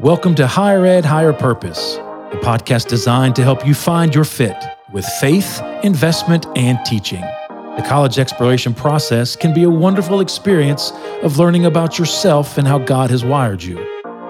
Welcome 0.00 0.36
to 0.36 0.46
Higher 0.46 0.86
Ed, 0.86 1.04
Higher 1.04 1.32
Purpose, 1.32 1.96
a 1.96 2.38
podcast 2.40 2.86
designed 2.86 3.34
to 3.34 3.42
help 3.42 3.66
you 3.66 3.74
find 3.74 4.14
your 4.14 4.22
fit 4.22 4.56
with 4.92 5.04
faith, 5.04 5.60
investment, 5.82 6.46
and 6.54 6.78
teaching. 6.86 7.20
The 7.20 7.84
college 7.84 8.16
exploration 8.16 8.74
process 8.74 9.34
can 9.34 9.52
be 9.52 9.64
a 9.64 9.68
wonderful 9.70 10.20
experience 10.20 10.92
of 11.24 11.40
learning 11.40 11.64
about 11.64 11.98
yourself 11.98 12.58
and 12.58 12.68
how 12.68 12.78
God 12.78 13.10
has 13.10 13.24
wired 13.24 13.60
you. 13.60 13.74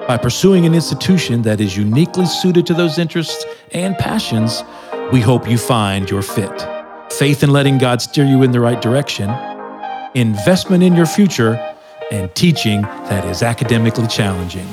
By 0.08 0.16
pursuing 0.16 0.64
an 0.64 0.74
institution 0.74 1.42
that 1.42 1.60
is 1.60 1.76
uniquely 1.76 2.24
suited 2.24 2.66
to 2.68 2.72
those 2.72 2.96
interests 2.96 3.44
and 3.72 3.94
passions, 3.98 4.64
we 5.12 5.20
hope 5.20 5.46
you 5.46 5.58
find 5.58 6.08
your 6.08 6.22
fit. 6.22 6.66
Faith 7.10 7.42
in 7.42 7.52
letting 7.52 7.76
God 7.76 8.00
steer 8.00 8.24
you 8.24 8.42
in 8.42 8.52
the 8.52 8.60
right 8.60 8.80
direction, 8.80 9.28
investment 10.14 10.82
in 10.82 10.96
your 10.96 11.04
future, 11.04 11.56
and 12.10 12.34
teaching 12.34 12.80
that 12.80 13.26
is 13.26 13.42
academically 13.42 14.06
challenging. 14.06 14.66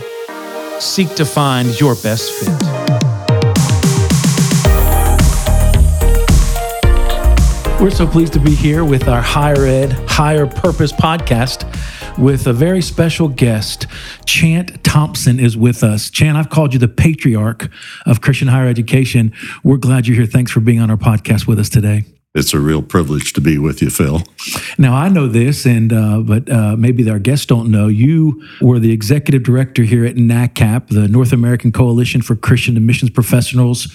Seek 0.80 1.16
to 1.16 1.26
find 1.26 1.80
your 1.80 1.96
best 1.96 2.32
fit. 2.32 2.50
We're 7.80 7.92
so 7.92 8.08
pleased 8.08 8.34
to 8.34 8.40
be 8.40 8.56
here 8.56 8.84
with 8.84 9.08
our 9.08 9.22
Higher 9.22 9.66
Ed, 9.66 9.92
Higher 10.08 10.48
Purpose 10.48 10.92
podcast 10.92 11.64
with 12.18 12.48
a 12.48 12.54
very 12.54 12.82
special 12.82 13.28
guest. 13.28 13.88
Chant 14.26 14.84
Thompson 14.84 15.40
is 15.40 15.58
with 15.58 15.84
us. 15.84 16.10
Chant, 16.10 16.38
I've 16.38 16.50
called 16.50 16.74
you 16.74 16.80
the 16.80 16.88
patriarch 16.88 17.70
of 18.06 18.22
Christian 18.22 18.48
higher 18.48 18.68
education. 18.68 19.34
We're 19.64 19.78
glad 19.78 20.08
you're 20.08 20.18
here. 20.18 20.26
Thanks 20.26 20.52
for 20.52 20.62
being 20.62 20.80
on 20.80 20.90
our 20.90 20.98
podcast 20.98 21.48
with 21.48 21.60
us 21.60 21.70
today. 21.70 22.06
It's 22.36 22.54
a 22.54 22.60
real 22.60 22.82
privilege 22.82 23.32
to 23.34 23.42
be 23.42 23.58
with 23.58 23.82
you, 23.82 23.90
Phil. 23.90 24.22
Now 24.78 24.94
I 24.94 25.08
know 25.08 25.28
this, 25.28 25.66
and 25.66 25.94
uh, 25.94 26.20
but 26.20 26.52
uh, 26.52 26.76
maybe 26.76 27.10
our 27.10 27.18
guests 27.18 27.46
don't 27.46 27.72
know. 27.72 27.88
You 27.88 28.46
were 28.60 28.78
the 28.78 28.92
executive 28.92 29.44
director 29.44 29.84
here 29.84 30.06
at 30.06 30.16
NACCAP, 30.16 30.90
the 30.90 31.08
North 31.08 31.32
American 31.32 31.72
Coalition 31.72 32.22
for 32.22 32.36
Christian 32.36 32.76
Admissions 32.76 33.12
Professionals, 33.12 33.86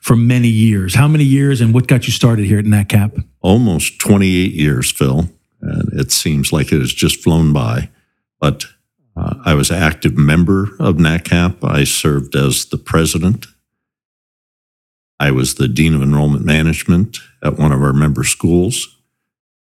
for 0.00 0.16
many 0.16 0.48
years. 0.48 0.94
How 0.94 1.08
many 1.08 1.24
years, 1.24 1.60
and 1.60 1.74
what 1.74 1.88
got 1.88 2.06
you 2.06 2.12
started 2.12 2.46
here 2.46 2.58
at 2.58 2.64
NACCAP? 2.64 3.22
Almost 3.42 4.00
28 4.00 4.52
years, 4.52 4.90
Phil, 4.90 5.28
and 5.60 5.92
it 5.92 6.10
seems 6.10 6.54
like 6.54 6.72
it 6.72 6.80
has 6.80 6.94
just 6.94 7.22
flown 7.22 7.52
by. 7.52 7.90
But 8.40 8.64
uh, 9.14 9.34
I 9.44 9.52
was 9.52 9.68
an 9.68 9.76
active 9.76 10.16
member 10.16 10.70
of 10.80 10.96
NACCAP. 10.96 11.62
I 11.62 11.84
served 11.84 12.34
as 12.34 12.64
the 12.64 12.78
president 12.78 13.46
I 15.20 15.30
was 15.30 15.54
the 15.54 15.68
Dean 15.68 15.94
of 15.94 16.02
Enrollment 16.02 16.46
Management 16.46 17.18
at 17.44 17.58
one 17.58 17.72
of 17.72 17.82
our 17.82 17.92
member 17.92 18.24
schools. 18.24 18.96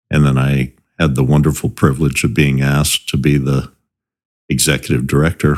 And 0.09 0.25
then 0.25 0.39
I 0.39 0.73
had 0.97 1.13
the 1.13 1.23
wonderful 1.23 1.69
privilege 1.69 2.23
of 2.23 2.33
being 2.33 2.61
asked 2.61 3.07
to 3.09 3.17
be 3.17 3.37
the 3.37 3.71
executive 4.49 5.05
director. 5.05 5.57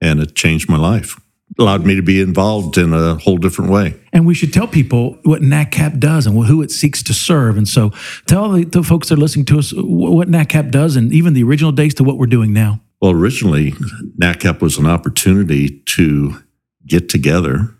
And 0.00 0.20
it 0.20 0.36
changed 0.36 0.68
my 0.70 0.78
life, 0.78 1.20
it 1.50 1.60
allowed 1.60 1.84
me 1.84 1.96
to 1.96 2.02
be 2.02 2.20
involved 2.20 2.78
in 2.78 2.94
a 2.94 3.16
whole 3.16 3.38
different 3.38 3.72
way. 3.72 3.98
And 4.12 4.24
we 4.24 4.34
should 4.34 4.52
tell 4.52 4.68
people 4.68 5.18
what 5.24 5.42
NACCAP 5.42 5.98
does 5.98 6.24
and 6.24 6.46
who 6.46 6.62
it 6.62 6.70
seeks 6.70 7.02
to 7.02 7.12
serve. 7.12 7.56
And 7.56 7.66
so 7.66 7.90
tell 8.26 8.52
the, 8.52 8.64
the 8.64 8.84
folks 8.84 9.08
that 9.08 9.14
are 9.14 9.20
listening 9.20 9.46
to 9.46 9.58
us 9.58 9.72
what 9.74 10.28
NACCAP 10.28 10.70
does 10.70 10.94
and 10.94 11.12
even 11.12 11.34
the 11.34 11.42
original 11.42 11.72
dates 11.72 11.94
to 11.94 12.04
what 12.04 12.18
we're 12.18 12.26
doing 12.26 12.52
now. 12.52 12.80
Well, 13.02 13.10
originally, 13.10 13.72
NACCAP 14.20 14.60
was 14.60 14.78
an 14.78 14.86
opportunity 14.86 15.80
to 15.86 16.40
get 16.86 17.08
together 17.08 17.74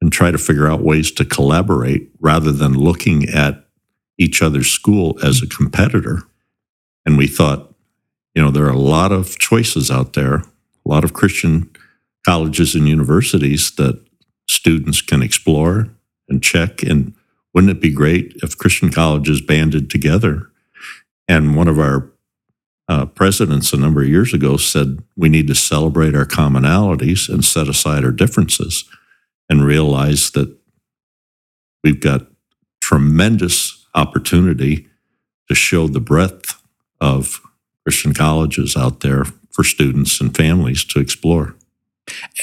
and 0.00 0.12
try 0.12 0.30
to 0.30 0.38
figure 0.38 0.68
out 0.68 0.82
ways 0.82 1.10
to 1.12 1.24
collaborate 1.24 2.10
rather 2.20 2.52
than 2.52 2.74
looking 2.74 3.28
at 3.28 3.64
each 4.18 4.42
other's 4.42 4.70
school 4.70 5.18
as 5.22 5.42
a 5.42 5.46
competitor. 5.46 6.22
And 7.04 7.16
we 7.16 7.26
thought, 7.26 7.74
you 8.34 8.42
know, 8.42 8.50
there 8.50 8.66
are 8.66 8.70
a 8.70 8.78
lot 8.78 9.12
of 9.12 9.38
choices 9.38 9.90
out 9.90 10.12
there, 10.12 10.36
a 10.36 10.44
lot 10.84 11.04
of 11.04 11.12
Christian 11.12 11.70
colleges 12.24 12.74
and 12.74 12.88
universities 12.88 13.70
that 13.76 14.04
students 14.48 15.00
can 15.00 15.22
explore 15.22 15.88
and 16.28 16.42
check. 16.42 16.82
And 16.82 17.14
wouldn't 17.54 17.70
it 17.70 17.80
be 17.80 17.92
great 17.92 18.34
if 18.42 18.58
Christian 18.58 18.90
colleges 18.90 19.40
banded 19.40 19.90
together? 19.90 20.50
And 21.28 21.56
one 21.56 21.68
of 21.68 21.78
our 21.78 22.10
uh, 22.88 23.06
presidents 23.06 23.72
a 23.72 23.76
number 23.76 24.02
of 24.02 24.08
years 24.08 24.32
ago 24.32 24.56
said 24.56 25.02
we 25.16 25.28
need 25.28 25.48
to 25.48 25.54
celebrate 25.54 26.14
our 26.14 26.24
commonalities 26.24 27.28
and 27.28 27.44
set 27.44 27.68
aside 27.68 28.04
our 28.04 28.12
differences 28.12 28.84
and 29.48 29.64
realize 29.64 30.30
that 30.30 30.56
we've 31.84 32.00
got 32.00 32.26
tremendous 32.80 33.86
opportunity 33.94 34.88
to 35.48 35.54
show 35.54 35.86
the 35.86 36.00
breadth 36.00 36.62
of 37.00 37.40
Christian 37.84 38.14
colleges 38.14 38.76
out 38.76 39.00
there 39.00 39.24
for 39.50 39.62
students 39.64 40.20
and 40.20 40.36
families 40.36 40.84
to 40.84 41.00
explore. 41.00 41.54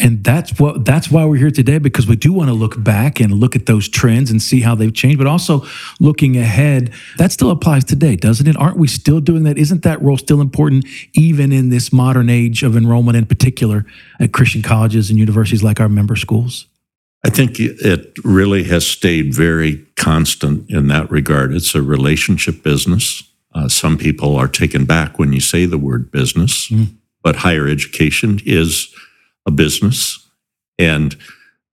And 0.02 0.24
that's 0.24 0.60
what 0.60 0.84
that's 0.84 1.10
why 1.10 1.24
we're 1.24 1.38
here 1.38 1.52
today 1.52 1.78
because 1.78 2.06
we 2.06 2.18
do 2.18 2.34
want 2.34 2.50
to 2.50 2.54
look 2.54 2.84
back 2.84 3.22
and 3.22 3.32
look 3.32 3.56
at 3.56 3.66
those 3.66 3.88
trends 3.88 4.30
and 4.30 4.42
see 4.42 4.60
how 4.60 4.76
they've 4.76 4.94
changed, 4.94 5.20
but 5.20 5.28
also 5.28 5.66
looking 6.02 6.36
ahead. 6.36 6.92
That 7.18 7.32
still 7.32 7.50
applies 7.50 7.86
today, 7.86 8.18
doesn't 8.18 8.46
it? 8.46 8.58
Aren't 8.58 8.78
we 8.78 8.88
still 8.88 9.22
doing 9.22 9.44
that? 9.44 9.58
Isn't 9.58 9.84
that 9.84 10.02
role 10.02 10.18
still 10.18 10.42
important 10.42 10.86
even 11.14 11.54
in 11.54 11.70
this 11.70 11.94
modern 11.94 12.30
age 12.30 12.64
of 12.64 12.76
enrollment 12.76 13.16
in 13.16 13.26
particular 13.26 13.86
at 14.20 14.34
Christian 14.34 14.62
colleges 14.62 15.10
and 15.10 15.18
universities 15.18 15.64
like 15.64 15.80
our 15.80 15.90
member 15.90 16.18
schools? 16.18 16.68
I 17.26 17.30
think 17.30 17.60
it 17.60 18.18
really 18.24 18.64
has 18.66 18.86
stayed 18.86 19.34
very 19.34 19.86
constant 19.96 20.70
in 20.70 20.88
that 20.90 21.10
regard. 21.10 21.54
It's 21.54 21.74
a 21.74 21.82
relationship 21.82 22.64
business. 22.64 23.24
Uh, 23.56 23.70
some 23.70 23.98
people 23.98 24.36
are 24.36 24.48
taken 24.48 24.86
back 24.86 25.18
when 25.18 25.32
you 25.32 25.40
say 25.40 25.66
the 25.66 25.78
word 25.78 26.12
business, 26.12 26.68
mm. 26.68 26.88
but 27.22 27.38
higher 27.38 27.68
education 27.68 28.40
is 28.46 28.94
a 29.46 29.52
business. 29.52 30.28
And 30.78 31.16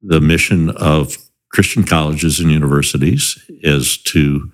the 0.02 0.20
mission 0.20 0.70
of 0.70 1.16
Christian 1.50 1.84
colleges 1.84 2.38
and 2.38 2.50
universities 2.50 3.42
is 3.48 3.98
to 3.98 4.52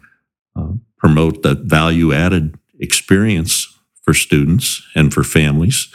uh, 0.54 0.72
promote 0.96 1.42
that 1.42 1.58
value 1.58 2.12
added 2.12 2.58
experience 2.80 3.78
for 4.02 4.14
students 4.14 4.82
and 4.94 5.12
for 5.12 5.24
families. 5.24 5.88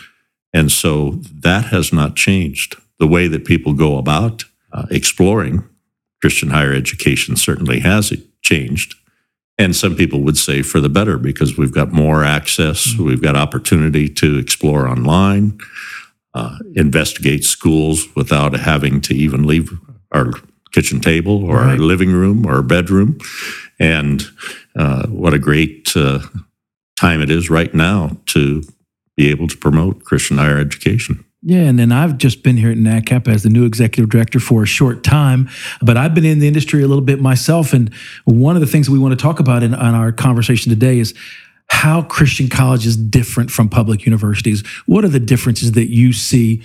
And 0.54 0.72
so 0.72 1.22
that 1.34 1.66
has 1.66 1.92
not 1.92 2.16
changed. 2.16 2.76
The 3.00 3.08
way 3.08 3.28
that 3.28 3.46
people 3.46 3.74
go 3.74 3.98
about 3.98 4.44
uh, 4.74 4.86
exploring 4.90 5.68
Christian 6.22 6.50
higher 6.52 6.74
education 6.74 7.36
certainly 7.36 7.80
has 7.80 8.14
changed. 8.42 8.96
And 9.58 9.76
some 9.76 9.96
people 9.96 10.22
would 10.22 10.38
say 10.38 10.62
for 10.62 10.80
the 10.80 10.90
better 10.90 11.18
because 11.18 11.58
we've 11.58 11.74
got 11.74 11.92
more 11.92 12.24
access, 12.24 12.94
mm-hmm. 12.94 13.06
we've 13.06 13.22
got 13.22 13.36
opportunity 13.36 14.10
to 14.10 14.38
explore 14.38 14.88
online, 14.88 15.60
uh, 16.34 16.58
investigate 16.76 17.44
schools 17.44 18.08
without 18.16 18.54
having 18.54 19.02
to 19.02 19.14
even 19.14 19.46
leave 19.46 19.70
our 20.12 20.32
kitchen 20.72 21.00
table 21.00 21.44
or 21.44 21.58
right. 21.58 21.72
our 21.72 21.78
living 21.78 22.12
room 22.12 22.46
or 22.46 22.62
bedroom. 22.62 23.18
And 23.80 24.24
uh, 24.76 25.08
what 25.08 25.34
a 25.34 25.40
great 25.40 25.92
uh, 25.96 26.20
time 27.00 27.22
it 27.22 27.30
is 27.30 27.50
right 27.50 27.74
now 27.74 28.18
to 28.28 28.64
be 29.18 29.30
able 29.30 29.48
to 29.48 29.58
promote 29.58 30.06
Christian 30.06 30.38
higher 30.38 30.58
education. 30.58 31.26
Yeah, 31.44 31.62
and 31.62 31.80
then 31.80 31.92
I've 31.92 32.18
just 32.18 32.44
been 32.44 32.58
here 32.58 32.70
at 32.72 32.78
NACCAP 32.78 33.28
as 33.28 33.42
the 33.42 33.50
new 33.50 33.66
executive 33.66 34.10
director 34.10 34.40
for 34.40 34.62
a 34.62 34.68
short 34.68 35.04
time, 35.04 35.50
but 35.82 35.98
I've 35.98 36.14
been 36.14 36.26
in 36.26 36.38
the 36.38 36.48
industry 36.48 36.84
a 36.84 36.88
little 36.88 37.04
bit 37.04 37.20
myself. 37.20 37.74
And 37.74 37.92
one 38.26 38.56
of 38.56 38.62
the 38.62 38.68
things 38.68 38.90
we 38.90 39.00
want 39.00 39.18
to 39.18 39.22
talk 39.22 39.40
about 39.40 39.64
in, 39.64 39.74
in 39.74 39.80
our 39.80 40.12
conversation 40.12 40.70
today 40.70 41.00
is 41.00 41.16
how 41.72 42.04
Christian 42.04 42.48
college 42.48 42.86
is 42.86 42.96
different 42.96 43.50
from 43.50 43.70
public 43.70 44.06
universities. 44.06 44.62
What 44.86 45.04
are 45.04 45.10
the 45.10 45.22
differences 45.22 45.72
that 45.72 45.90
you 45.90 46.14
see 46.14 46.62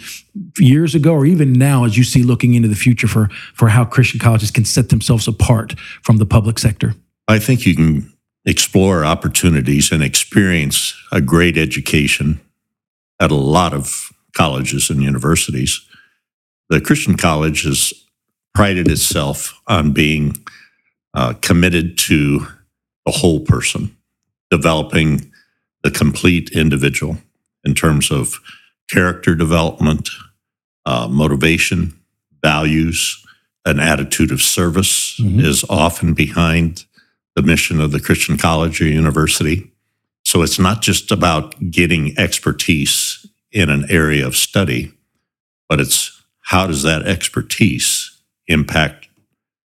years 0.58 0.94
ago 0.94 1.14
or 1.14 1.24
even 1.24 1.52
now 1.54 1.84
as 1.84 1.96
you 1.96 2.04
see 2.04 2.22
looking 2.22 2.54
into 2.54 2.68
the 2.68 2.74
future 2.74 3.06
for, 3.06 3.28
for 3.54 3.68
how 3.68 3.84
Christian 3.84 4.20
colleges 4.20 4.50
can 4.50 4.64
set 4.64 4.90
themselves 4.90 5.26
apart 5.26 5.78
from 6.02 6.18
the 6.18 6.26
public 6.26 6.58
sector? 6.58 6.94
I 7.28 7.38
think 7.38 7.64
you 7.64 7.74
can 7.74 8.12
explore 8.44 9.04
opportunities 9.04 9.90
and 9.90 10.02
experience 10.02 10.94
a 11.12 11.20
great 11.20 11.56
education 11.56 12.40
at 13.18 13.30
a 13.30 13.36
lot 13.36 13.72
of 13.72 14.12
colleges 14.36 14.90
and 14.90 15.02
universities. 15.02 15.80
The 16.68 16.80
Christian 16.80 17.16
college 17.16 17.64
has 17.64 17.92
prided 18.54 18.88
itself 18.90 19.60
on 19.66 19.92
being 19.92 20.36
uh, 21.14 21.34
committed 21.40 21.96
to 21.98 22.46
the 23.06 23.12
whole 23.12 23.40
person, 23.40 23.96
developing 24.50 25.32
the 25.82 25.90
complete 25.90 26.50
individual 26.50 27.18
in 27.64 27.74
terms 27.74 28.10
of 28.10 28.38
character 28.90 29.34
development, 29.34 30.10
uh, 30.84 31.08
motivation, 31.08 31.98
values, 32.42 33.24
an 33.64 33.80
attitude 33.80 34.30
of 34.30 34.40
service 34.40 35.18
mm-hmm. 35.18 35.40
is 35.40 35.64
often 35.68 36.14
behind 36.14 36.84
the 37.34 37.42
mission 37.42 37.80
of 37.80 37.90
the 37.90 38.00
Christian 38.00 38.36
college 38.38 38.80
or 38.80 38.84
university. 38.84 39.70
So 40.24 40.42
it's 40.42 40.58
not 40.58 40.82
just 40.82 41.10
about 41.10 41.54
getting 41.70 42.18
expertise 42.18 43.26
in 43.56 43.70
an 43.70 43.86
area 43.88 44.26
of 44.26 44.36
study, 44.36 44.92
but 45.66 45.80
it's 45.80 46.22
how 46.42 46.66
does 46.66 46.82
that 46.82 47.06
expertise 47.06 48.20
impact 48.48 49.08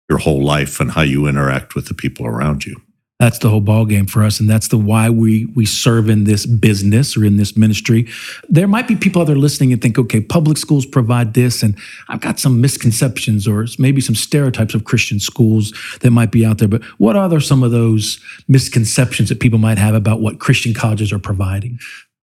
your 0.09 0.19
whole 0.19 0.43
life 0.45 0.81
and 0.81 0.91
how 0.91 1.03
you 1.03 1.29
interact 1.29 1.77
with 1.77 1.87
the 1.87 1.95
people 1.95 2.27
around 2.27 2.67
you? 2.67 2.83
That's 3.21 3.39
the 3.39 3.49
whole 3.49 3.63
ball 3.63 3.87
game 3.87 4.07
for 4.07 4.25
us, 4.25 4.41
and 4.41 4.51
that's 4.51 4.69
the 4.69 4.77
why 4.77 5.09
we 5.09 5.47
we 5.55 5.65
serve 5.65 6.11
in 6.11 6.25
this 6.25 6.45
business 6.45 7.17
or 7.17 7.25
in 7.25 7.37
this 7.39 7.57
ministry. 7.57 8.09
There 8.49 8.69
might 8.69 8.89
be 8.89 8.97
people 8.97 9.23
out 9.23 9.29
there 9.29 9.37
listening 9.37 9.73
and 9.73 9.81
think, 9.81 9.99
okay, 9.99 10.21
public 10.21 10.59
schools 10.59 10.85
provide 10.85 11.33
this, 11.33 11.63
and 11.63 11.79
I've 12.09 12.21
got 12.21 12.39
some 12.41 12.61
misconceptions 12.61 13.49
or 13.49 13.67
maybe 13.79 14.03
some 14.03 14.17
stereotypes 14.17 14.75
of 14.75 14.85
Christian 14.85 15.19
schools 15.19 15.73
that 16.01 16.11
might 16.11 16.31
be 16.31 16.45
out 16.45 16.59
there. 16.59 16.69
But 16.69 16.83
what 16.99 17.17
are 17.17 17.41
some 17.41 17.63
of 17.63 17.71
those 17.71 18.21
misconceptions 18.49 19.31
that 19.31 19.41
people 19.41 19.61
might 19.61 19.79
have 19.79 19.95
about 19.95 20.21
what 20.21 20.41
Christian 20.41 20.75
colleges 20.75 21.11
are 21.11 21.19
providing? 21.19 21.79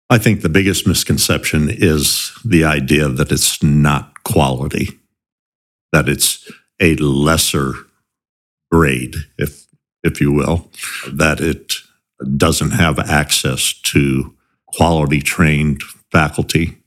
I 0.08 0.18
think 0.18 0.40
the 0.40 0.48
biggest 0.48 0.86
misconception 0.86 1.68
is 1.68 2.32
the 2.44 2.64
idea 2.64 3.08
that 3.08 3.32
it's 3.32 3.62
not 3.62 4.22
quality, 4.22 4.98
that 5.92 6.08
it's 6.08 6.50
a 6.80 6.94
lesser 6.96 7.74
grade, 8.70 9.16
if 9.38 9.66
if 10.04 10.20
you 10.20 10.30
will, 10.30 10.70
that 11.10 11.40
it 11.40 11.74
doesn't 12.36 12.70
have 12.70 12.98
access 12.98 13.72
to 13.72 14.34
quality 14.68 15.20
trained 15.20 15.82
faculty. 16.12 16.78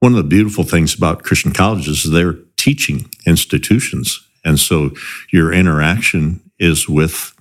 One 0.00 0.12
of 0.12 0.16
the 0.16 0.24
beautiful 0.24 0.64
things 0.64 0.94
about 0.94 1.22
Christian 1.22 1.52
colleges 1.52 2.04
is 2.04 2.10
they're 2.10 2.38
teaching 2.56 3.10
institutions. 3.26 4.26
And 4.44 4.58
so 4.58 4.90
your 5.30 5.52
interaction 5.52 6.40
is 6.58 6.88
with 6.88 7.34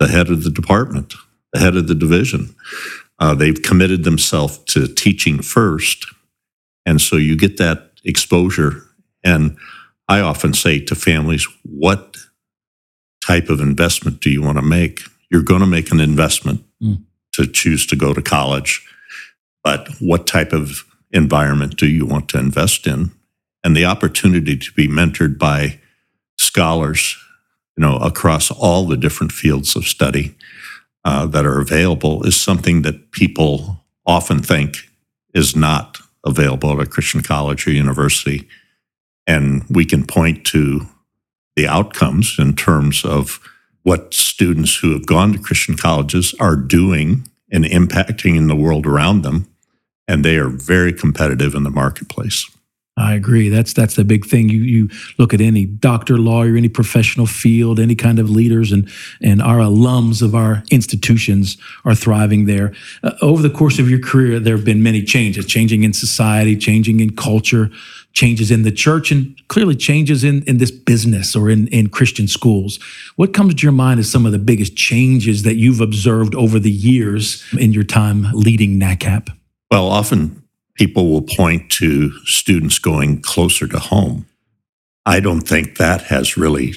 the 0.00 0.08
head 0.08 0.28
of 0.28 0.42
the 0.42 0.50
department, 0.50 1.14
the 1.52 1.60
head 1.60 1.76
of 1.76 1.86
the 1.86 1.94
division. 1.94 2.54
Uh, 3.18 3.34
they've 3.34 3.62
committed 3.62 4.04
themselves 4.04 4.58
to 4.58 4.86
teaching 4.86 5.42
first. 5.42 6.06
And 6.86 7.00
so 7.00 7.16
you 7.16 7.36
get 7.36 7.56
that 7.56 7.90
exposure. 8.04 8.82
And 9.24 9.56
I 10.08 10.20
often 10.20 10.54
say 10.54 10.80
to 10.80 10.94
families, 10.94 11.46
what 11.64 12.16
type 13.24 13.50
of 13.50 13.60
investment 13.60 14.20
do 14.20 14.30
you 14.30 14.42
want 14.42 14.56
to 14.56 14.62
make? 14.62 15.02
You're 15.30 15.42
going 15.42 15.60
to 15.60 15.66
make 15.66 15.90
an 15.90 16.00
investment 16.00 16.64
mm. 16.82 17.02
to 17.32 17.46
choose 17.46 17.86
to 17.86 17.96
go 17.96 18.14
to 18.14 18.22
college, 18.22 18.86
but 19.62 19.88
what 20.00 20.26
type 20.26 20.52
of 20.52 20.84
environment 21.10 21.76
do 21.76 21.86
you 21.86 22.06
want 22.06 22.28
to 22.30 22.38
invest 22.38 22.86
in? 22.86 23.10
And 23.64 23.76
the 23.76 23.84
opportunity 23.84 24.56
to 24.56 24.72
be 24.72 24.88
mentored 24.88 25.38
by 25.38 25.80
scholars, 26.38 27.16
you 27.76 27.82
know, 27.82 27.96
across 27.96 28.50
all 28.50 28.86
the 28.86 28.96
different 28.96 29.32
fields 29.32 29.76
of 29.76 29.84
study 29.84 30.34
uh, 31.08 31.24
that 31.24 31.46
are 31.46 31.58
available 31.58 32.22
is 32.26 32.36
something 32.36 32.82
that 32.82 33.12
people 33.12 33.82
often 34.04 34.42
think 34.42 34.90
is 35.32 35.56
not 35.56 35.96
available 36.22 36.70
at 36.72 36.86
a 36.86 36.90
Christian 36.90 37.22
college 37.22 37.66
or 37.66 37.70
university. 37.70 38.46
And 39.26 39.64
we 39.70 39.86
can 39.86 40.06
point 40.06 40.44
to 40.48 40.86
the 41.56 41.66
outcomes 41.66 42.36
in 42.38 42.54
terms 42.56 43.06
of 43.06 43.40
what 43.84 44.12
students 44.12 44.76
who 44.76 44.92
have 44.92 45.06
gone 45.06 45.32
to 45.32 45.38
Christian 45.38 45.78
colleges 45.78 46.34
are 46.38 46.56
doing 46.56 47.26
and 47.50 47.64
impacting 47.64 48.36
in 48.36 48.48
the 48.48 48.62
world 48.64 48.86
around 48.86 49.22
them. 49.22 49.48
And 50.06 50.22
they 50.22 50.36
are 50.36 50.50
very 50.50 50.92
competitive 50.92 51.54
in 51.54 51.62
the 51.62 51.70
marketplace. 51.70 52.50
I 52.98 53.14
agree. 53.14 53.48
That's 53.48 53.72
that's 53.72 53.94
the 53.94 54.04
big 54.04 54.26
thing. 54.26 54.48
You 54.48 54.60
you 54.60 54.90
look 55.18 55.32
at 55.32 55.40
any 55.40 55.64
doctor, 55.64 56.18
lawyer, 56.18 56.56
any 56.56 56.68
professional 56.68 57.26
field, 57.26 57.78
any 57.78 57.94
kind 57.94 58.18
of 58.18 58.28
leaders, 58.28 58.72
and 58.72 58.90
and 59.22 59.40
our 59.40 59.58
alums 59.58 60.20
of 60.20 60.34
our 60.34 60.64
institutions 60.70 61.56
are 61.84 61.94
thriving 61.94 62.46
there. 62.46 62.74
Uh, 63.04 63.12
over 63.22 63.40
the 63.40 63.50
course 63.50 63.78
of 63.78 63.88
your 63.88 64.00
career, 64.00 64.40
there 64.40 64.56
have 64.56 64.64
been 64.64 64.82
many 64.82 65.02
changes, 65.02 65.46
changing 65.46 65.84
in 65.84 65.92
society, 65.92 66.56
changing 66.56 66.98
in 66.98 67.14
culture, 67.14 67.70
changes 68.12 68.50
in 68.50 68.62
the 68.62 68.72
church 68.72 69.12
and 69.12 69.36
clearly 69.46 69.76
changes 69.76 70.24
in, 70.24 70.42
in 70.44 70.58
this 70.58 70.72
business 70.72 71.36
or 71.36 71.48
in, 71.48 71.68
in 71.68 71.88
Christian 71.88 72.26
schools. 72.26 72.80
What 73.14 73.32
comes 73.32 73.54
to 73.54 73.62
your 73.62 73.72
mind 73.72 74.00
as 74.00 74.10
some 74.10 74.26
of 74.26 74.32
the 74.32 74.40
biggest 74.40 74.76
changes 74.76 75.44
that 75.44 75.54
you've 75.54 75.80
observed 75.80 76.34
over 76.34 76.58
the 76.58 76.70
years 76.70 77.44
in 77.56 77.72
your 77.72 77.84
time 77.84 78.26
leading 78.32 78.80
NACCAP? 78.80 79.28
Well, 79.70 79.86
often 79.86 80.42
people 80.78 81.10
will 81.10 81.22
point 81.22 81.70
to 81.72 82.12
students 82.24 82.78
going 82.78 83.20
closer 83.20 83.66
to 83.66 83.78
home. 83.78 84.26
I 85.04 85.20
don't 85.20 85.42
think 85.42 85.76
that 85.76 86.02
has 86.02 86.36
really 86.36 86.74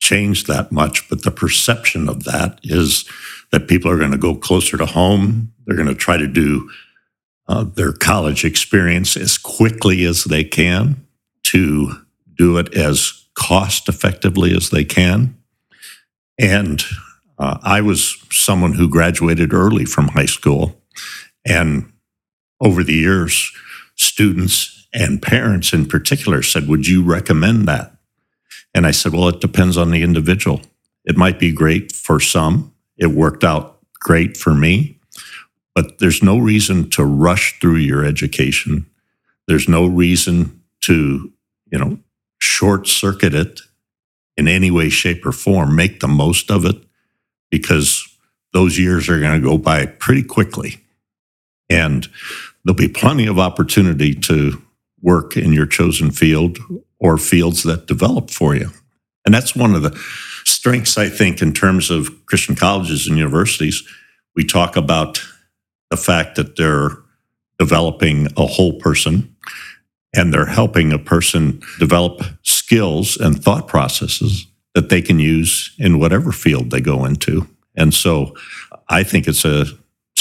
changed 0.00 0.48
that 0.48 0.72
much, 0.72 1.08
but 1.08 1.22
the 1.22 1.30
perception 1.30 2.08
of 2.08 2.24
that 2.24 2.58
is 2.62 3.08
that 3.52 3.68
people 3.68 3.90
are 3.90 3.98
going 3.98 4.10
to 4.10 4.18
go 4.18 4.34
closer 4.34 4.76
to 4.76 4.86
home. 4.86 5.52
They're 5.64 5.76
going 5.76 5.88
to 5.88 5.94
try 5.94 6.16
to 6.16 6.26
do 6.26 6.70
uh, 7.46 7.64
their 7.64 7.92
college 7.92 8.44
experience 8.44 9.16
as 9.16 9.38
quickly 9.38 10.04
as 10.04 10.24
they 10.24 10.44
can 10.44 11.06
to 11.44 11.92
do 12.36 12.58
it 12.58 12.74
as 12.74 13.24
cost 13.34 13.88
effectively 13.88 14.54
as 14.56 14.70
they 14.70 14.84
can. 14.84 15.36
And 16.38 16.82
uh, 17.38 17.58
I 17.62 17.80
was 17.80 18.16
someone 18.32 18.72
who 18.72 18.88
graduated 18.88 19.52
early 19.52 19.84
from 19.84 20.08
high 20.08 20.26
school. 20.26 20.80
And 21.46 21.92
over 22.60 22.82
the 22.82 22.94
years, 22.94 23.52
students 23.96 24.86
and 24.92 25.20
parents 25.20 25.72
in 25.72 25.86
particular 25.86 26.42
said, 26.42 26.68
Would 26.68 26.86
you 26.86 27.02
recommend 27.02 27.66
that? 27.68 27.92
And 28.74 28.86
I 28.86 28.90
said, 28.90 29.12
Well, 29.12 29.28
it 29.28 29.40
depends 29.40 29.76
on 29.76 29.90
the 29.90 30.02
individual. 30.02 30.60
It 31.04 31.16
might 31.16 31.38
be 31.38 31.52
great 31.52 31.92
for 31.92 32.20
some. 32.20 32.72
It 32.96 33.08
worked 33.08 33.44
out 33.44 33.78
great 34.00 34.36
for 34.36 34.54
me. 34.54 34.98
But 35.74 35.98
there's 35.98 36.22
no 36.22 36.38
reason 36.38 36.88
to 36.90 37.04
rush 37.04 37.58
through 37.60 37.76
your 37.76 38.04
education. 38.04 38.86
There's 39.48 39.68
no 39.68 39.86
reason 39.86 40.62
to, 40.82 41.32
you 41.70 41.78
know, 41.78 41.98
short 42.38 42.86
circuit 42.86 43.34
it 43.34 43.60
in 44.36 44.48
any 44.48 44.70
way, 44.70 44.88
shape, 44.88 45.26
or 45.26 45.32
form. 45.32 45.74
Make 45.74 46.00
the 46.00 46.08
most 46.08 46.50
of 46.50 46.64
it 46.64 46.76
because 47.50 48.06
those 48.52 48.78
years 48.78 49.08
are 49.08 49.20
going 49.20 49.40
to 49.40 49.46
go 49.46 49.58
by 49.58 49.86
pretty 49.86 50.22
quickly. 50.22 50.83
And 51.68 52.08
there'll 52.64 52.76
be 52.76 52.88
plenty 52.88 53.26
of 53.26 53.38
opportunity 53.38 54.14
to 54.14 54.62
work 55.00 55.36
in 55.36 55.52
your 55.52 55.66
chosen 55.66 56.10
field 56.10 56.58
or 56.98 57.18
fields 57.18 57.62
that 57.64 57.86
develop 57.86 58.30
for 58.30 58.54
you. 58.54 58.70
And 59.24 59.34
that's 59.34 59.56
one 59.56 59.74
of 59.74 59.82
the 59.82 59.98
strengths, 60.44 60.98
I 60.98 61.08
think, 61.08 61.40
in 61.42 61.52
terms 61.52 61.90
of 61.90 62.26
Christian 62.26 62.54
colleges 62.54 63.06
and 63.06 63.16
universities. 63.16 63.82
We 64.34 64.44
talk 64.44 64.76
about 64.76 65.22
the 65.90 65.96
fact 65.96 66.36
that 66.36 66.56
they're 66.56 66.90
developing 67.58 68.28
a 68.36 68.46
whole 68.46 68.78
person 68.78 69.34
and 70.14 70.32
they're 70.32 70.46
helping 70.46 70.92
a 70.92 70.98
person 70.98 71.60
develop 71.78 72.22
skills 72.42 73.16
and 73.16 73.42
thought 73.42 73.68
processes 73.68 74.46
that 74.74 74.88
they 74.88 75.02
can 75.02 75.18
use 75.18 75.74
in 75.78 75.98
whatever 75.98 76.32
field 76.32 76.70
they 76.70 76.80
go 76.80 77.04
into. 77.04 77.46
And 77.76 77.92
so 77.92 78.34
I 78.88 79.02
think 79.02 79.26
it's 79.26 79.44
a 79.44 79.66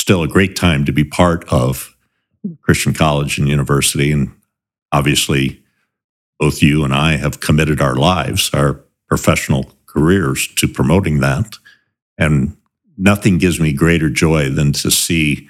still 0.03 0.21
a 0.21 0.27
great 0.27 0.57
time 0.57 0.83
to 0.83 0.91
be 0.91 1.05
part 1.05 1.45
of 1.47 1.95
Christian 2.61 2.93
college 2.93 3.37
and 3.37 3.47
university 3.47 4.11
and 4.11 4.33
obviously 4.91 5.63
both 6.39 6.61
you 6.61 6.83
and 6.83 6.93
I 6.93 7.15
have 7.15 7.39
committed 7.39 7.79
our 7.79 7.95
lives, 7.95 8.49
our 8.53 8.81
professional 9.07 9.71
careers 9.85 10.49
to 10.55 10.67
promoting 10.67 11.21
that. 11.21 11.55
And 12.17 12.57
nothing 12.97 13.37
gives 13.37 13.61
me 13.61 13.71
greater 13.71 14.09
joy 14.09 14.49
than 14.49 14.73
to 14.73 14.91
see 14.91 15.47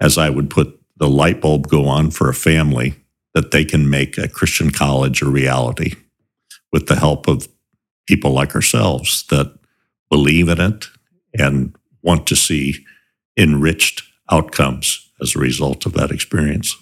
as 0.00 0.16
I 0.16 0.30
would 0.30 0.48
put 0.48 0.80
the 0.96 1.10
light 1.10 1.42
bulb 1.42 1.68
go 1.68 1.88
on 1.88 2.10
for 2.10 2.30
a 2.30 2.34
family 2.34 2.94
that 3.34 3.50
they 3.50 3.66
can 3.66 3.90
make 3.90 4.16
a 4.16 4.28
Christian 4.28 4.70
college 4.70 5.20
a 5.20 5.26
reality 5.26 5.92
with 6.72 6.86
the 6.86 6.96
help 6.96 7.28
of 7.28 7.48
people 8.06 8.30
like 8.30 8.54
ourselves 8.54 9.26
that 9.28 9.54
believe 10.08 10.48
in 10.48 10.58
it 10.58 10.86
and 11.38 11.76
want 12.00 12.26
to 12.28 12.34
see 12.34 12.86
enriched 13.38 14.02
outcomes 14.30 15.08
as 15.22 15.34
a 15.34 15.38
result 15.38 15.86
of 15.86 15.94
that 15.94 16.10
experience. 16.10 16.76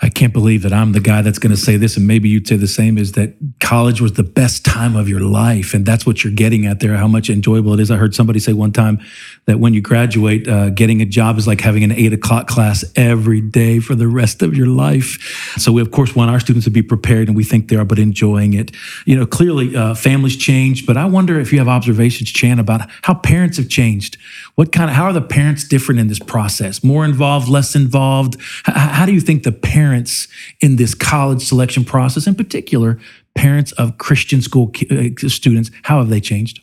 I 0.00 0.08
can't 0.08 0.32
believe 0.32 0.62
that 0.62 0.72
I'm 0.72 0.92
the 0.92 1.00
guy 1.00 1.22
that's 1.22 1.38
going 1.38 1.54
to 1.54 1.60
say 1.60 1.76
this, 1.76 1.96
and 1.96 2.06
maybe 2.06 2.28
you'd 2.28 2.48
say 2.48 2.56
the 2.56 2.66
same 2.66 2.98
is 2.98 3.12
that 3.12 3.34
college 3.60 4.00
was 4.00 4.14
the 4.14 4.22
best 4.22 4.64
time 4.64 4.96
of 4.96 5.08
your 5.08 5.20
life. 5.20 5.74
And 5.74 5.86
that's 5.86 6.04
what 6.04 6.24
you're 6.24 6.32
getting 6.32 6.66
at 6.66 6.80
there, 6.80 6.96
how 6.96 7.08
much 7.08 7.30
enjoyable 7.30 7.74
it 7.74 7.80
is. 7.80 7.90
I 7.90 7.96
heard 7.96 8.14
somebody 8.14 8.38
say 8.38 8.52
one 8.52 8.72
time 8.72 9.00
that 9.46 9.58
when 9.58 9.74
you 9.74 9.80
graduate, 9.80 10.48
uh, 10.48 10.70
getting 10.70 11.00
a 11.00 11.04
job 11.04 11.38
is 11.38 11.46
like 11.46 11.60
having 11.60 11.84
an 11.84 11.92
eight 11.92 12.12
o'clock 12.12 12.46
class 12.46 12.84
every 12.96 13.40
day 13.40 13.80
for 13.80 13.94
the 13.94 14.08
rest 14.08 14.42
of 14.42 14.56
your 14.56 14.66
life. 14.66 15.54
So 15.56 15.72
we, 15.72 15.80
of 15.82 15.90
course, 15.90 16.14
want 16.14 16.30
our 16.30 16.40
students 16.40 16.64
to 16.64 16.70
be 16.70 16.82
prepared, 16.82 17.28
and 17.28 17.36
we 17.36 17.44
think 17.44 17.68
they 17.68 17.76
are, 17.76 17.84
but 17.84 17.98
enjoying 17.98 18.54
it. 18.54 18.72
You 19.06 19.16
know, 19.16 19.26
clearly 19.26 19.76
uh, 19.76 19.94
families 19.94 20.36
change, 20.36 20.86
but 20.86 20.96
I 20.96 21.06
wonder 21.06 21.40
if 21.40 21.52
you 21.52 21.58
have 21.58 21.68
observations, 21.68 22.30
Chant, 22.30 22.60
about 22.60 22.88
how 23.02 23.14
parents 23.14 23.56
have 23.56 23.68
changed. 23.68 24.16
What 24.54 24.72
kind 24.72 24.90
of, 24.90 24.96
how 24.96 25.04
are 25.04 25.12
the 25.12 25.22
parents 25.22 25.64
different 25.64 26.00
in 26.00 26.08
this 26.08 26.18
process? 26.18 26.84
More 26.84 27.04
involved, 27.04 27.48
less 27.48 27.74
involved? 27.74 28.36
H- 28.68 28.74
how 28.74 29.06
do 29.06 29.12
you 29.12 29.20
think 29.20 29.42
the 29.42 29.52
parents 29.72 30.28
in 30.60 30.76
this 30.76 30.94
college 30.94 31.42
selection 31.42 31.84
process, 31.84 32.26
in 32.26 32.34
particular, 32.34 32.98
parents 33.34 33.72
of 33.72 33.96
Christian 33.96 34.42
school 34.42 34.70
uh, 34.90 35.28
students, 35.28 35.70
how 35.82 35.98
have 35.98 36.10
they 36.10 36.20
changed? 36.20 36.60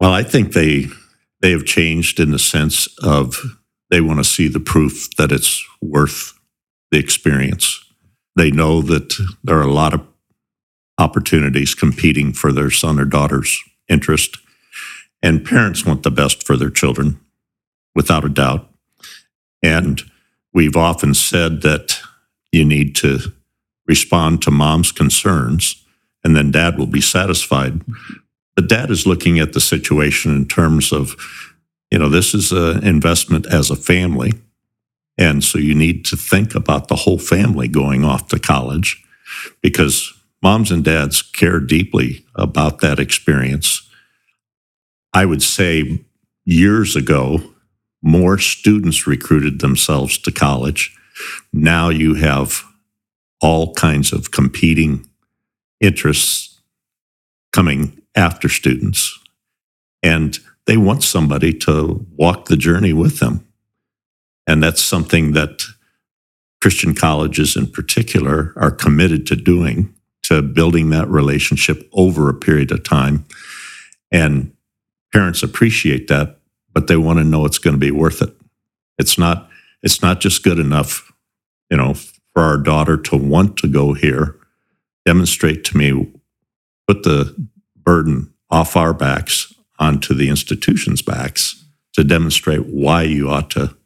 Well, 0.00 0.12
I 0.12 0.22
think 0.22 0.52
they 0.52 0.86
they 1.40 1.50
have 1.50 1.64
changed 1.64 2.20
in 2.20 2.30
the 2.30 2.38
sense 2.38 2.88
of 3.02 3.36
they 3.90 4.00
want 4.00 4.20
to 4.20 4.24
see 4.24 4.48
the 4.48 4.60
proof 4.60 5.08
that 5.16 5.32
it's 5.32 5.64
worth 5.80 6.38
the 6.92 6.98
experience. 6.98 7.84
They 8.36 8.50
know 8.50 8.82
that 8.82 9.14
there 9.44 9.58
are 9.58 9.68
a 9.68 9.72
lot 9.82 9.94
of 9.94 10.00
opportunities 10.98 11.74
competing 11.74 12.32
for 12.32 12.52
their 12.52 12.70
son 12.70 13.00
or 13.00 13.04
daughter's 13.04 13.60
interest, 13.88 14.38
and 15.20 15.44
parents 15.44 15.84
want 15.84 16.02
the 16.02 16.10
best 16.10 16.46
for 16.46 16.56
their 16.56 16.70
children. 16.70 17.18
without 17.94 18.24
a 18.24 18.28
doubt. 18.28 18.70
And 19.62 20.00
we've 20.54 20.76
often 20.76 21.14
said 21.14 21.62
that 21.62 22.01
you 22.52 22.64
need 22.64 22.94
to 22.96 23.18
respond 23.86 24.42
to 24.42 24.50
mom's 24.50 24.92
concerns 24.92 25.82
and 26.22 26.36
then 26.36 26.50
dad 26.50 26.78
will 26.78 26.86
be 26.86 27.00
satisfied. 27.00 27.80
But 28.54 28.68
dad 28.68 28.90
is 28.90 29.06
looking 29.06 29.38
at 29.38 29.54
the 29.54 29.60
situation 29.60 30.34
in 30.36 30.46
terms 30.46 30.92
of, 30.92 31.16
you 31.90 31.98
know, 31.98 32.08
this 32.08 32.34
is 32.34 32.52
an 32.52 32.84
investment 32.86 33.46
as 33.46 33.70
a 33.70 33.76
family. 33.76 34.32
And 35.18 35.42
so 35.42 35.58
you 35.58 35.74
need 35.74 36.04
to 36.06 36.16
think 36.16 36.54
about 36.54 36.88
the 36.88 36.96
whole 36.96 37.18
family 37.18 37.68
going 37.68 38.04
off 38.04 38.28
to 38.28 38.38
college 38.38 39.02
because 39.62 40.12
moms 40.42 40.70
and 40.70 40.84
dads 40.84 41.22
care 41.22 41.60
deeply 41.60 42.24
about 42.34 42.80
that 42.80 42.98
experience. 42.98 43.88
I 45.12 45.24
would 45.24 45.42
say 45.42 46.00
years 46.44 46.96
ago, 46.96 47.40
more 48.02 48.38
students 48.38 49.06
recruited 49.06 49.60
themselves 49.60 50.18
to 50.18 50.32
college. 50.32 50.96
Now 51.52 51.88
you 51.88 52.14
have 52.14 52.62
all 53.40 53.74
kinds 53.74 54.12
of 54.12 54.30
competing 54.30 55.08
interests 55.80 56.60
coming 57.52 58.00
after 58.14 58.48
students. 58.48 59.18
And 60.02 60.38
they 60.66 60.76
want 60.76 61.02
somebody 61.02 61.52
to 61.60 62.06
walk 62.16 62.46
the 62.46 62.56
journey 62.56 62.92
with 62.92 63.18
them. 63.18 63.46
And 64.46 64.62
that's 64.62 64.82
something 64.82 65.32
that 65.32 65.62
Christian 66.60 66.94
colleges 66.94 67.56
in 67.56 67.66
particular 67.66 68.52
are 68.56 68.70
committed 68.70 69.26
to 69.26 69.36
doing, 69.36 69.94
to 70.24 70.42
building 70.42 70.90
that 70.90 71.08
relationship 71.08 71.88
over 71.92 72.28
a 72.28 72.34
period 72.34 72.70
of 72.70 72.84
time. 72.84 73.24
And 74.12 74.52
parents 75.12 75.42
appreciate 75.42 76.08
that, 76.08 76.38
but 76.72 76.86
they 76.86 76.96
want 76.96 77.18
to 77.18 77.24
know 77.24 77.44
it's 77.44 77.58
going 77.58 77.74
to 77.74 77.80
be 77.80 77.90
worth 77.90 78.22
it. 78.22 78.34
It's 78.98 79.18
not 79.18 79.48
it's 79.82 80.02
not 80.02 80.20
just 80.20 80.42
good 80.42 80.58
enough, 80.58 81.12
you 81.70 81.76
know, 81.76 81.94
for 81.94 82.42
our 82.42 82.56
daughter 82.56 82.96
to 82.96 83.16
want 83.16 83.56
to 83.58 83.68
go 83.68 83.92
here. 83.92 84.36
Demonstrate 85.04 85.64
to 85.64 85.76
me, 85.76 86.12
put 86.86 87.02
the 87.02 87.34
burden 87.76 88.32
off 88.50 88.76
our 88.76 88.92
backs 88.94 89.52
onto 89.78 90.14
the 90.14 90.28
institution's 90.28 91.02
backs 91.02 91.64
to 91.94 92.04
demonstrate 92.04 92.66
why 92.66 93.02
you 93.02 93.28
ought 93.28 93.50
to 93.50 93.76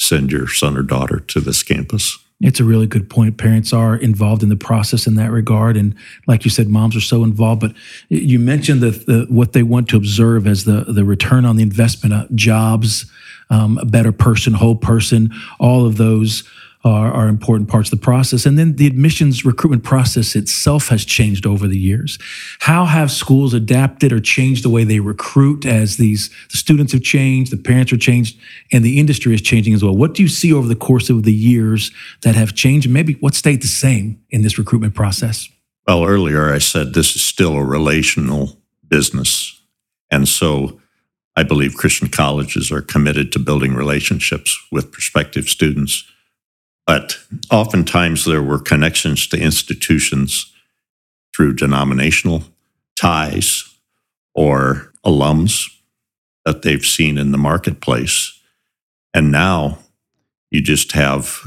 send 0.00 0.30
your 0.30 0.48
son 0.48 0.76
or 0.76 0.82
daughter 0.82 1.20
to 1.20 1.40
this 1.40 1.62
campus. 1.62 2.18
It's 2.40 2.58
a 2.58 2.64
really 2.64 2.88
good 2.88 3.08
point. 3.08 3.38
Parents 3.38 3.72
are 3.72 3.94
involved 3.94 4.42
in 4.42 4.48
the 4.48 4.56
process 4.56 5.06
in 5.06 5.14
that 5.14 5.30
regard, 5.30 5.76
and 5.76 5.94
like 6.26 6.44
you 6.44 6.50
said, 6.50 6.68
moms 6.68 6.96
are 6.96 7.00
so 7.00 7.22
involved. 7.22 7.60
But 7.60 7.72
you 8.08 8.40
mentioned 8.40 8.80
the, 8.80 8.90
the 8.90 9.26
what 9.28 9.52
they 9.52 9.62
want 9.62 9.88
to 9.90 9.96
observe 9.96 10.48
as 10.48 10.64
the 10.64 10.84
the 10.88 11.04
return 11.04 11.44
on 11.44 11.56
the 11.56 11.62
investment, 11.62 12.12
uh, 12.12 12.26
jobs, 12.34 13.08
um, 13.52 13.78
a 13.78 13.84
better 13.84 14.12
person, 14.12 14.54
whole 14.54 14.76
person, 14.76 15.30
all 15.60 15.84
of 15.86 15.98
those 15.98 16.42
are, 16.84 17.12
are 17.12 17.28
important 17.28 17.68
parts 17.68 17.92
of 17.92 18.00
the 18.00 18.04
process. 18.04 18.46
And 18.46 18.58
then 18.58 18.76
the 18.76 18.86
admissions 18.86 19.44
recruitment 19.44 19.84
process 19.84 20.34
itself 20.34 20.88
has 20.88 21.04
changed 21.04 21.46
over 21.46 21.68
the 21.68 21.78
years. 21.78 22.18
How 22.60 22.86
have 22.86 23.10
schools 23.10 23.54
adapted 23.54 24.12
or 24.12 24.20
changed 24.20 24.64
the 24.64 24.70
way 24.70 24.84
they 24.84 25.00
recruit 25.00 25.64
as 25.66 25.96
these 25.98 26.30
the 26.50 26.56
students 26.56 26.92
have 26.92 27.02
changed, 27.02 27.52
the 27.52 27.56
parents 27.56 27.92
are 27.92 27.98
changed, 27.98 28.38
and 28.72 28.82
the 28.84 28.98
industry 28.98 29.34
is 29.34 29.42
changing 29.42 29.74
as 29.74 29.84
well? 29.84 29.96
What 29.96 30.14
do 30.14 30.22
you 30.22 30.28
see 30.28 30.52
over 30.52 30.66
the 30.66 30.74
course 30.74 31.10
of 31.10 31.22
the 31.22 31.34
years 31.34 31.92
that 32.22 32.34
have 32.34 32.54
changed, 32.54 32.88
maybe 32.88 33.14
what 33.14 33.34
stayed 33.34 33.62
the 33.62 33.68
same 33.68 34.20
in 34.30 34.42
this 34.42 34.58
recruitment 34.58 34.94
process? 34.94 35.48
Well, 35.86 36.04
earlier 36.04 36.52
I 36.52 36.58
said 36.58 36.94
this 36.94 37.14
is 37.14 37.22
still 37.22 37.54
a 37.56 37.64
relational 37.64 38.56
business. 38.88 39.60
And 40.10 40.28
so 40.28 40.80
I 41.36 41.42
believe 41.42 41.74
Christian 41.74 42.08
colleges 42.08 42.70
are 42.70 42.82
committed 42.82 43.32
to 43.32 43.38
building 43.38 43.74
relationships 43.74 44.58
with 44.70 44.92
prospective 44.92 45.48
students. 45.48 46.04
But 46.86 47.18
oftentimes 47.50 48.24
there 48.24 48.42
were 48.42 48.58
connections 48.58 49.26
to 49.28 49.40
institutions 49.40 50.52
through 51.34 51.54
denominational 51.54 52.44
ties 52.96 53.64
or 54.34 54.92
alums 55.04 55.70
that 56.44 56.62
they've 56.62 56.84
seen 56.84 57.18
in 57.18 57.32
the 57.32 57.38
marketplace. 57.38 58.38
And 59.14 59.30
now 59.30 59.78
you 60.50 60.60
just 60.60 60.92
have 60.92 61.40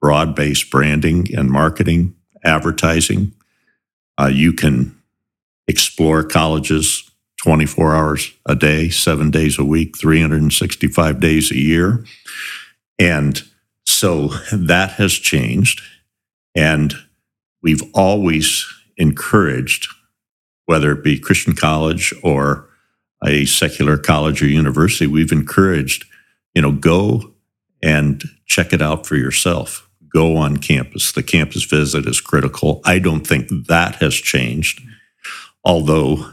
broad 0.00 0.34
based 0.34 0.70
branding 0.70 1.34
and 1.34 1.50
marketing, 1.50 2.14
advertising. 2.44 3.32
Uh, 4.20 4.30
you 4.32 4.52
can 4.52 4.96
explore 5.66 6.22
colleges 6.22 7.10
24 7.42 7.94
hours 7.94 8.32
a 8.46 8.54
day, 8.54 8.88
seven 8.88 9.30
days 9.30 9.58
a 9.58 9.64
week, 9.64 9.98
365 9.98 11.20
days 11.20 11.50
a 11.50 11.58
year. 11.58 12.04
And 12.98 13.42
so 13.84 14.28
that 14.52 14.92
has 14.92 15.12
changed. 15.12 15.80
And 16.54 16.94
we've 17.62 17.82
always 17.94 18.66
encouraged, 18.96 19.88
whether 20.66 20.92
it 20.92 21.02
be 21.02 21.18
Christian 21.18 21.54
college 21.54 22.14
or 22.22 22.68
a 23.24 23.44
secular 23.44 23.96
college 23.96 24.42
or 24.42 24.46
university, 24.46 25.06
we've 25.06 25.32
encouraged, 25.32 26.04
you 26.54 26.62
know, 26.62 26.72
go 26.72 27.32
and 27.82 28.22
check 28.46 28.72
it 28.72 28.82
out 28.82 29.06
for 29.06 29.16
yourself. 29.16 29.88
Go 30.12 30.36
on 30.36 30.58
campus. 30.58 31.12
The 31.12 31.22
campus 31.22 31.64
visit 31.64 32.06
is 32.06 32.20
critical. 32.20 32.80
I 32.84 32.98
don't 32.98 33.26
think 33.26 33.48
that 33.68 33.96
has 33.96 34.14
changed, 34.14 34.82
although 35.64 36.32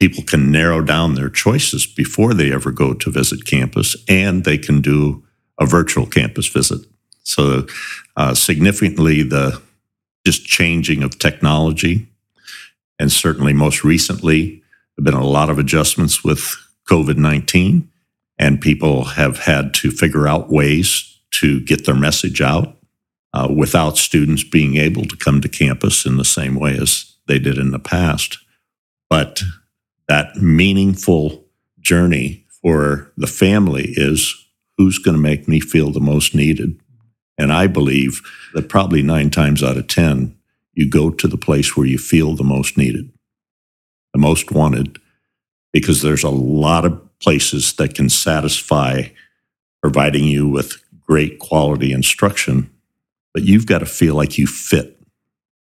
people 0.00 0.24
can 0.24 0.50
narrow 0.50 0.80
down 0.80 1.14
their 1.14 1.28
choices 1.28 1.86
before 1.86 2.34
they 2.34 2.52
ever 2.52 2.72
go 2.72 2.94
to 2.94 3.10
visit 3.10 3.44
campus 3.44 3.94
and 4.08 4.44
they 4.44 4.58
can 4.58 4.80
do 4.80 5.22
a 5.60 5.66
virtual 5.66 6.06
campus 6.06 6.46
visit. 6.46 6.80
So, 7.22 7.66
uh, 8.16 8.34
significantly, 8.34 9.22
the 9.22 9.60
just 10.26 10.44
changing 10.44 11.02
of 11.02 11.18
technology, 11.18 12.08
and 12.98 13.12
certainly 13.12 13.52
most 13.52 13.84
recently, 13.84 14.62
there 14.96 15.04
have 15.04 15.04
been 15.04 15.14
a 15.14 15.26
lot 15.26 15.50
of 15.50 15.58
adjustments 15.58 16.24
with 16.24 16.56
COVID 16.90 17.16
19, 17.16 17.88
and 18.38 18.60
people 18.60 19.04
have 19.04 19.40
had 19.40 19.74
to 19.74 19.90
figure 19.90 20.26
out 20.26 20.50
ways 20.50 21.18
to 21.32 21.60
get 21.60 21.84
their 21.84 21.94
message 21.94 22.40
out 22.40 22.76
uh, 23.32 23.48
without 23.54 23.96
students 23.96 24.42
being 24.42 24.76
able 24.76 25.04
to 25.04 25.16
come 25.16 25.40
to 25.40 25.48
campus 25.48 26.04
in 26.04 26.16
the 26.16 26.24
same 26.24 26.54
way 26.54 26.76
as 26.76 27.14
they 27.28 27.38
did 27.38 27.58
in 27.58 27.70
the 27.70 27.78
past. 27.78 28.38
But 29.08 29.42
that 30.10 30.34
meaningful 30.34 31.44
journey 31.78 32.44
for 32.60 33.12
the 33.16 33.28
family 33.28 33.94
is 33.96 34.34
who's 34.76 34.98
going 34.98 35.16
to 35.16 35.22
make 35.22 35.46
me 35.46 35.60
feel 35.60 35.92
the 35.92 36.00
most 36.00 36.34
needed. 36.34 36.80
And 37.38 37.52
I 37.52 37.68
believe 37.68 38.20
that 38.52 38.68
probably 38.68 39.02
nine 39.02 39.30
times 39.30 39.62
out 39.62 39.76
of 39.76 39.86
10, 39.86 40.36
you 40.74 40.90
go 40.90 41.10
to 41.10 41.28
the 41.28 41.36
place 41.36 41.76
where 41.76 41.86
you 41.86 41.96
feel 41.96 42.34
the 42.34 42.42
most 42.42 42.76
needed, 42.76 43.08
the 44.12 44.18
most 44.18 44.50
wanted, 44.50 44.98
because 45.72 46.02
there's 46.02 46.24
a 46.24 46.28
lot 46.28 46.84
of 46.84 47.00
places 47.20 47.74
that 47.74 47.94
can 47.94 48.08
satisfy 48.08 49.04
providing 49.80 50.24
you 50.24 50.48
with 50.48 50.82
great 51.06 51.38
quality 51.38 51.92
instruction, 51.92 52.68
but 53.32 53.44
you've 53.44 53.66
got 53.66 53.78
to 53.78 53.86
feel 53.86 54.16
like 54.16 54.38
you 54.38 54.48
fit 54.48 55.00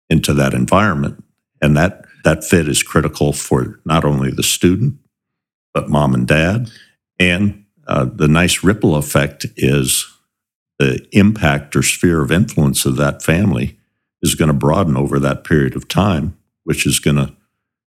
into 0.09 0.33
that 0.33 0.55
environment. 0.55 1.23
And 1.61 1.77
that 1.77 2.05
that 2.23 2.43
fit 2.43 2.67
is 2.67 2.83
critical 2.83 3.33
for 3.33 3.79
not 3.85 4.03
only 4.05 4.31
the 4.31 4.43
student, 4.43 4.95
but 5.73 5.89
mom 5.89 6.13
and 6.13 6.27
dad. 6.27 6.69
And 7.19 7.65
uh, 7.87 8.05
the 8.05 8.27
nice 8.27 8.63
ripple 8.63 8.95
effect 8.95 9.45
is 9.55 10.07
the 10.77 11.05
impact 11.11 11.75
or 11.75 11.83
sphere 11.83 12.21
of 12.21 12.31
influence 12.31 12.85
of 12.85 12.97
that 12.97 13.21
family 13.21 13.77
is 14.21 14.35
going 14.35 14.47
to 14.47 14.53
broaden 14.53 14.97
over 14.97 15.19
that 15.19 15.43
period 15.43 15.75
of 15.75 15.87
time, 15.87 16.37
which 16.63 16.85
is 16.85 16.99
going 16.99 17.17
to 17.17 17.33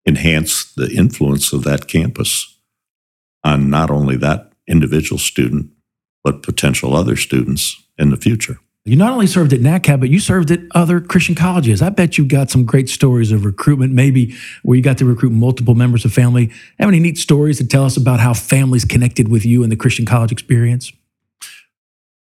enhance 0.08 0.74
the 0.76 0.92
influence 0.92 1.52
of 1.52 1.64
that 1.64 1.88
campus 1.88 2.60
on 3.44 3.70
not 3.70 3.90
only 3.90 4.16
that 4.18 4.52
individual 4.68 5.20
student, 5.20 5.70
but 6.24 6.44
potential 6.44 6.96
other 6.96 7.16
students 7.16 7.82
in 7.98 8.10
the 8.10 8.18
future. 8.18 8.60
You 8.88 8.96
not 8.96 9.14
only 9.14 9.26
served 9.26 9.52
at 9.52 9.62
NACCAP, 9.62 10.00
but 10.00 10.10
you 10.10 10.20
served 10.20 10.52
at 10.52 10.60
other 10.76 11.02
Christian 11.02 11.34
colleges. 11.34 11.82
I 11.82 11.90
bet 11.90 12.20
you've 12.20 12.28
got 12.28 12.52
some 12.52 12.66
great 12.66 12.88
stories 12.88 13.32
of 13.32 13.44
recruitment, 13.44 13.94
maybe 13.94 14.36
where 14.62 14.78
you 14.78 14.84
got 14.84 15.00
to 15.00 15.06
recruit 15.06 15.32
multiple 15.32 15.74
members 15.74 16.06
of 16.06 16.14
family. 16.14 16.52
Have 16.78 16.90
any 16.90 17.00
neat 17.00 17.18
stories 17.18 17.58
to 17.58 17.68
tell 17.68 17.84
us 17.84 17.98
about 17.98 18.20
how 18.20 18.36
families 18.36 18.86
connected 18.86 19.28
with 19.28 19.44
you 19.44 19.64
in 19.64 19.72
the 19.72 19.76
Christian 19.76 20.06
college 20.06 20.32
experience? 20.32 20.94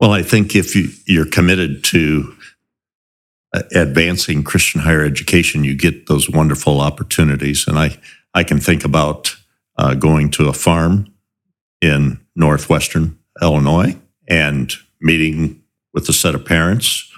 Well, 0.02 0.12
I 0.12 0.22
think 0.22 0.54
if 0.54 0.76
you, 0.76 0.90
you're 1.06 1.30
committed 1.30 1.82
to 1.86 2.36
uh, 3.54 3.64
advancing 3.74 4.44
Christian 4.44 4.82
higher 4.82 5.04
education, 5.04 5.64
you 5.64 5.78
get 5.78 6.08
those 6.08 6.30
wonderful 6.30 6.82
opportunities. 6.82 7.68
And 7.70 7.80
I, 7.80 7.98
I 8.34 8.44
can 8.44 8.60
think 8.60 8.84
about 8.84 9.34
uh, 9.78 9.94
going 9.94 10.30
to 10.32 10.50
a 10.50 10.54
farm 10.54 11.14
in 11.82 12.20
northwestern 12.36 13.18
Illinois 13.42 13.96
and 14.28 14.74
meeting 15.00 15.59
with 16.00 16.08
a 16.08 16.14
set 16.14 16.34
of 16.34 16.46
parents 16.46 17.12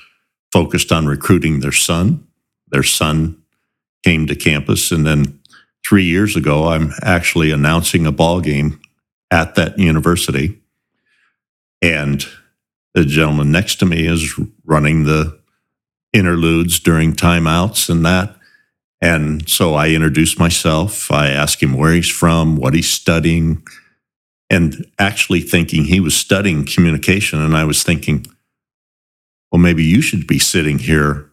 focused 0.52 0.92
on 0.92 1.06
recruiting 1.06 1.60
their 1.60 1.72
son. 1.72 2.26
Their 2.70 2.82
son 2.82 3.40
came 4.04 4.26
to 4.26 4.36
campus, 4.36 4.92
and 4.92 5.06
then 5.06 5.40
three 5.86 6.06
years 6.06 6.36
ago, 6.36 6.70
I'm 6.70 6.92
actually 7.04 7.52
announcing 7.52 8.08
a 8.08 8.12
ball 8.12 8.42
game 8.42 8.82
at 9.30 9.54
that 9.54 9.78
university. 9.78 10.60
And 11.80 12.26
the 12.96 13.06
gentleman 13.06 13.52
next 13.52 13.76
to 13.76 13.86
me 13.86 14.08
is 14.08 14.40
running 14.66 15.04
the 15.04 15.40
interludes 16.12 16.80
during 16.80 17.14
timeouts 17.14 17.88
and 17.88 18.04
that. 18.04 18.36
And 19.00 19.48
so 19.48 19.76
I 19.76 19.90
introduced 19.90 20.40
myself. 20.40 21.12
I 21.12 21.30
asked 21.30 21.62
him 21.62 21.76
where 21.76 21.94
he's 21.94 22.10
from, 22.10 22.56
what 22.56 22.74
he's 22.74 22.90
studying, 22.90 23.64
and 24.50 24.86
actually 24.98 25.42
thinking 25.42 25.84
he 25.84 26.00
was 26.00 26.16
studying 26.16 26.66
communication. 26.66 27.40
And 27.40 27.56
I 27.56 27.64
was 27.64 27.84
thinking, 27.84 28.26
well, 29.52 29.60
maybe 29.60 29.84
you 29.84 30.02
should 30.02 30.28
be 30.28 30.40
sitting 30.40 30.80
here 30.80 31.30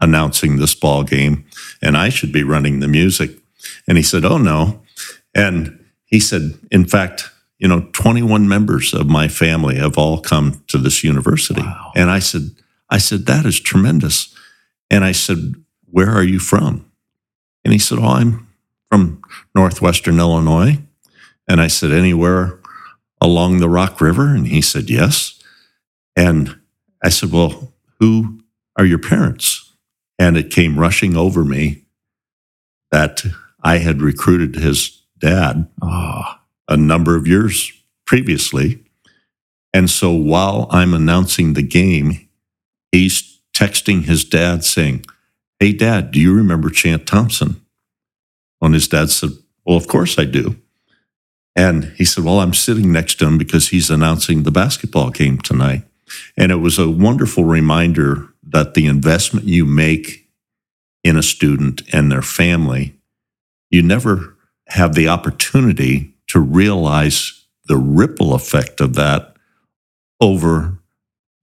announcing 0.00 0.56
this 0.56 0.74
ball 0.74 1.04
game 1.04 1.44
and 1.80 1.96
I 1.96 2.08
should 2.08 2.32
be 2.32 2.42
running 2.42 2.80
the 2.80 2.88
music. 2.88 3.30
And 3.86 3.96
he 3.96 4.02
said, 4.02 4.24
oh, 4.24 4.38
no. 4.38 4.82
And 5.34 5.84
he 6.04 6.20
said, 6.20 6.58
in 6.70 6.84
fact, 6.84 7.30
you 7.58 7.68
know, 7.68 7.88
21 7.92 8.48
members 8.48 8.92
of 8.92 9.06
my 9.06 9.28
family 9.28 9.76
have 9.76 9.96
all 9.96 10.20
come 10.20 10.64
to 10.66 10.78
this 10.78 11.04
university. 11.04 11.62
Wow. 11.62 11.92
And 11.94 12.10
I 12.10 12.18
said, 12.18 12.50
I 12.90 12.98
said, 12.98 13.26
that 13.26 13.46
is 13.46 13.60
tremendous. 13.60 14.36
And 14.90 15.04
I 15.04 15.12
said, 15.12 15.54
where 15.88 16.10
are 16.10 16.24
you 16.24 16.38
from? 16.38 16.90
And 17.64 17.72
he 17.72 17.78
said, 17.78 17.98
oh, 17.98 18.04
I'm 18.04 18.48
from 18.90 19.22
Northwestern 19.54 20.18
Illinois. 20.18 20.78
And 21.48 21.60
I 21.60 21.68
said, 21.68 21.92
anywhere 21.92 22.58
along 23.20 23.58
the 23.58 23.68
Rock 23.68 24.00
River? 24.00 24.34
And 24.34 24.48
he 24.48 24.60
said, 24.60 24.90
yes. 24.90 25.40
And 26.16 26.58
I 27.02 27.08
said, 27.08 27.32
well, 27.32 27.72
who 28.00 28.40
are 28.76 28.84
your 28.84 28.98
parents? 28.98 29.72
And 30.18 30.36
it 30.36 30.50
came 30.50 30.78
rushing 30.78 31.16
over 31.16 31.44
me 31.44 31.84
that 32.90 33.24
I 33.62 33.78
had 33.78 34.02
recruited 34.02 34.56
his 34.56 35.02
dad. 35.18 35.68
Oh 35.80 36.38
a 36.72 36.76
number 36.76 37.16
of 37.16 37.26
years 37.26 37.70
previously. 38.06 38.82
And 39.74 39.90
so 39.90 40.12
while 40.12 40.66
I'm 40.70 40.94
announcing 40.94 41.52
the 41.52 41.62
game, 41.62 42.28
he's 42.90 43.40
texting 43.54 44.04
his 44.04 44.24
dad 44.24 44.64
saying, 44.64 45.04
Hey, 45.60 45.72
dad, 45.72 46.10
do 46.10 46.20
you 46.20 46.34
remember 46.34 46.70
Chant 46.70 47.06
Thompson? 47.06 47.64
And 48.60 48.74
his 48.74 48.88
dad 48.88 49.10
said, 49.10 49.30
Well, 49.66 49.76
of 49.76 49.86
course 49.86 50.18
I 50.18 50.24
do. 50.24 50.56
And 51.54 51.92
he 51.96 52.04
said, 52.06 52.24
Well, 52.24 52.40
I'm 52.40 52.54
sitting 52.54 52.90
next 52.90 53.16
to 53.16 53.26
him 53.26 53.36
because 53.36 53.68
he's 53.68 53.90
announcing 53.90 54.42
the 54.42 54.50
basketball 54.50 55.10
game 55.10 55.38
tonight. 55.38 55.84
And 56.36 56.52
it 56.52 56.56
was 56.56 56.78
a 56.78 56.90
wonderful 56.90 57.44
reminder 57.44 58.28
that 58.42 58.74
the 58.74 58.86
investment 58.86 59.46
you 59.46 59.64
make 59.64 60.28
in 61.04 61.16
a 61.16 61.22
student 61.22 61.82
and 61.92 62.10
their 62.10 62.22
family, 62.22 62.94
you 63.70 63.82
never 63.82 64.36
have 64.68 64.94
the 64.94 65.08
opportunity 65.08 66.14
to 66.28 66.40
realize 66.40 67.44
the 67.66 67.76
ripple 67.76 68.34
effect 68.34 68.80
of 68.80 68.94
that 68.94 69.34
over 70.20 70.78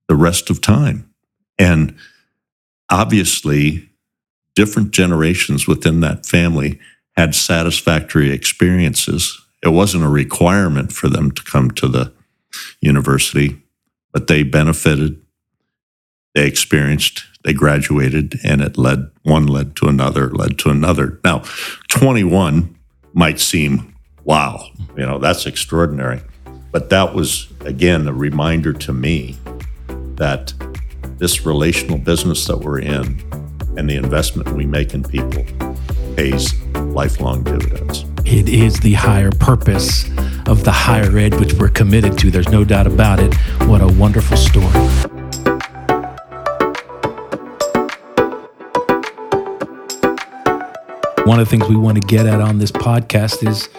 the 0.07 0.15
rest 0.15 0.49
of 0.49 0.61
time. 0.61 1.09
And 1.57 1.95
obviously, 2.89 3.89
different 4.55 4.91
generations 4.91 5.67
within 5.67 5.99
that 6.01 6.25
family 6.25 6.79
had 7.15 7.35
satisfactory 7.35 8.31
experiences. 8.31 9.39
It 9.63 9.69
wasn't 9.69 10.05
a 10.05 10.09
requirement 10.09 10.91
for 10.91 11.09
them 11.09 11.31
to 11.31 11.43
come 11.43 11.71
to 11.71 11.87
the 11.87 12.13
university, 12.81 13.61
but 14.11 14.27
they 14.27 14.43
benefited, 14.43 15.21
they 16.35 16.47
experienced, 16.47 17.23
they 17.43 17.53
graduated, 17.53 18.39
and 18.43 18.61
it 18.61 18.77
led 18.77 19.09
one 19.23 19.47
led 19.47 19.75
to 19.77 19.87
another, 19.87 20.29
led 20.29 20.57
to 20.59 20.69
another. 20.69 21.19
Now, 21.23 21.43
21 21.89 22.75
might 23.13 23.39
seem 23.39 23.95
wow, 24.23 24.63
you 24.95 25.05
know, 25.05 25.17
that's 25.17 25.45
extraordinary. 25.47 26.21
But 26.71 26.91
that 26.91 27.15
was, 27.15 27.51
again, 27.61 28.07
a 28.07 28.13
reminder 28.13 28.73
to 28.73 28.93
me 28.93 29.37
that 30.15 30.53
this 31.17 31.45
relational 31.45 31.97
business 31.97 32.45
that 32.45 32.57
we're 32.57 32.79
in 32.79 33.19
and 33.75 33.89
the 33.89 33.95
investment 33.95 34.49
we 34.53 34.65
make 34.65 34.93
in 34.93 35.03
people 35.03 35.43
pays 36.19 36.61
lifelong 36.75 37.41
dividends. 37.43 38.03
It 38.25 38.49
is 38.49 38.77
the 38.81 38.91
higher 38.91 39.31
purpose 39.31 40.03
of 40.47 40.65
the 40.65 40.71
higher 40.71 41.17
ed, 41.17 41.39
which 41.39 41.53
we're 41.53 41.69
committed 41.69 42.17
to. 42.17 42.29
There's 42.29 42.49
no 42.49 42.65
doubt 42.65 42.87
about 42.87 43.19
it. 43.19 43.33
What 43.69 43.79
a 43.81 43.87
wonderful 43.87 44.35
story. 44.35 44.67
One 51.25 51.39
of 51.39 51.45
the 51.45 51.49
things 51.49 51.69
we 51.69 51.77
want 51.77 52.01
to 52.01 52.05
get 52.05 52.25
at 52.25 52.41
on 52.41 52.57
this 52.57 52.73
podcast 52.73 53.47
is 53.47 53.69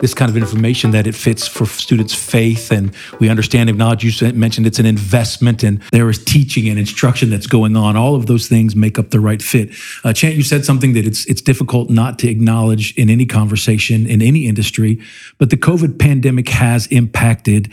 this 0.00 0.14
kind 0.14 0.30
of 0.30 0.36
information 0.36 0.90
that 0.90 1.06
it 1.06 1.14
fits 1.14 1.46
for 1.46 1.66
students' 1.66 2.14
faith. 2.14 2.72
And 2.72 2.94
we 3.18 3.28
understand, 3.28 3.70
acknowledge 3.70 4.04
you 4.04 4.32
mentioned 4.32 4.66
it's 4.66 4.78
an 4.78 4.86
investment 4.86 5.62
and 5.62 5.82
there 5.92 6.08
is 6.10 6.22
teaching 6.22 6.68
and 6.68 6.78
instruction 6.78 7.30
that's 7.30 7.46
going 7.46 7.76
on. 7.76 7.96
All 7.96 8.14
of 8.14 8.26
those 8.26 8.48
things 8.48 8.74
make 8.74 8.98
up 8.98 9.10
the 9.10 9.20
right 9.20 9.42
fit. 9.42 9.70
Uh, 10.04 10.12
Chant, 10.12 10.34
you 10.34 10.42
said 10.42 10.64
something 10.64 10.94
that 10.94 11.06
it's, 11.06 11.26
it's 11.26 11.42
difficult 11.42 11.90
not 11.90 12.18
to 12.20 12.28
acknowledge 12.28 12.94
in 12.96 13.10
any 13.10 13.26
conversation, 13.26 14.06
in 14.06 14.22
any 14.22 14.46
industry, 14.46 15.00
but 15.38 15.50
the 15.50 15.56
COVID 15.56 15.98
pandemic 15.98 16.48
has 16.48 16.86
impacted 16.88 17.70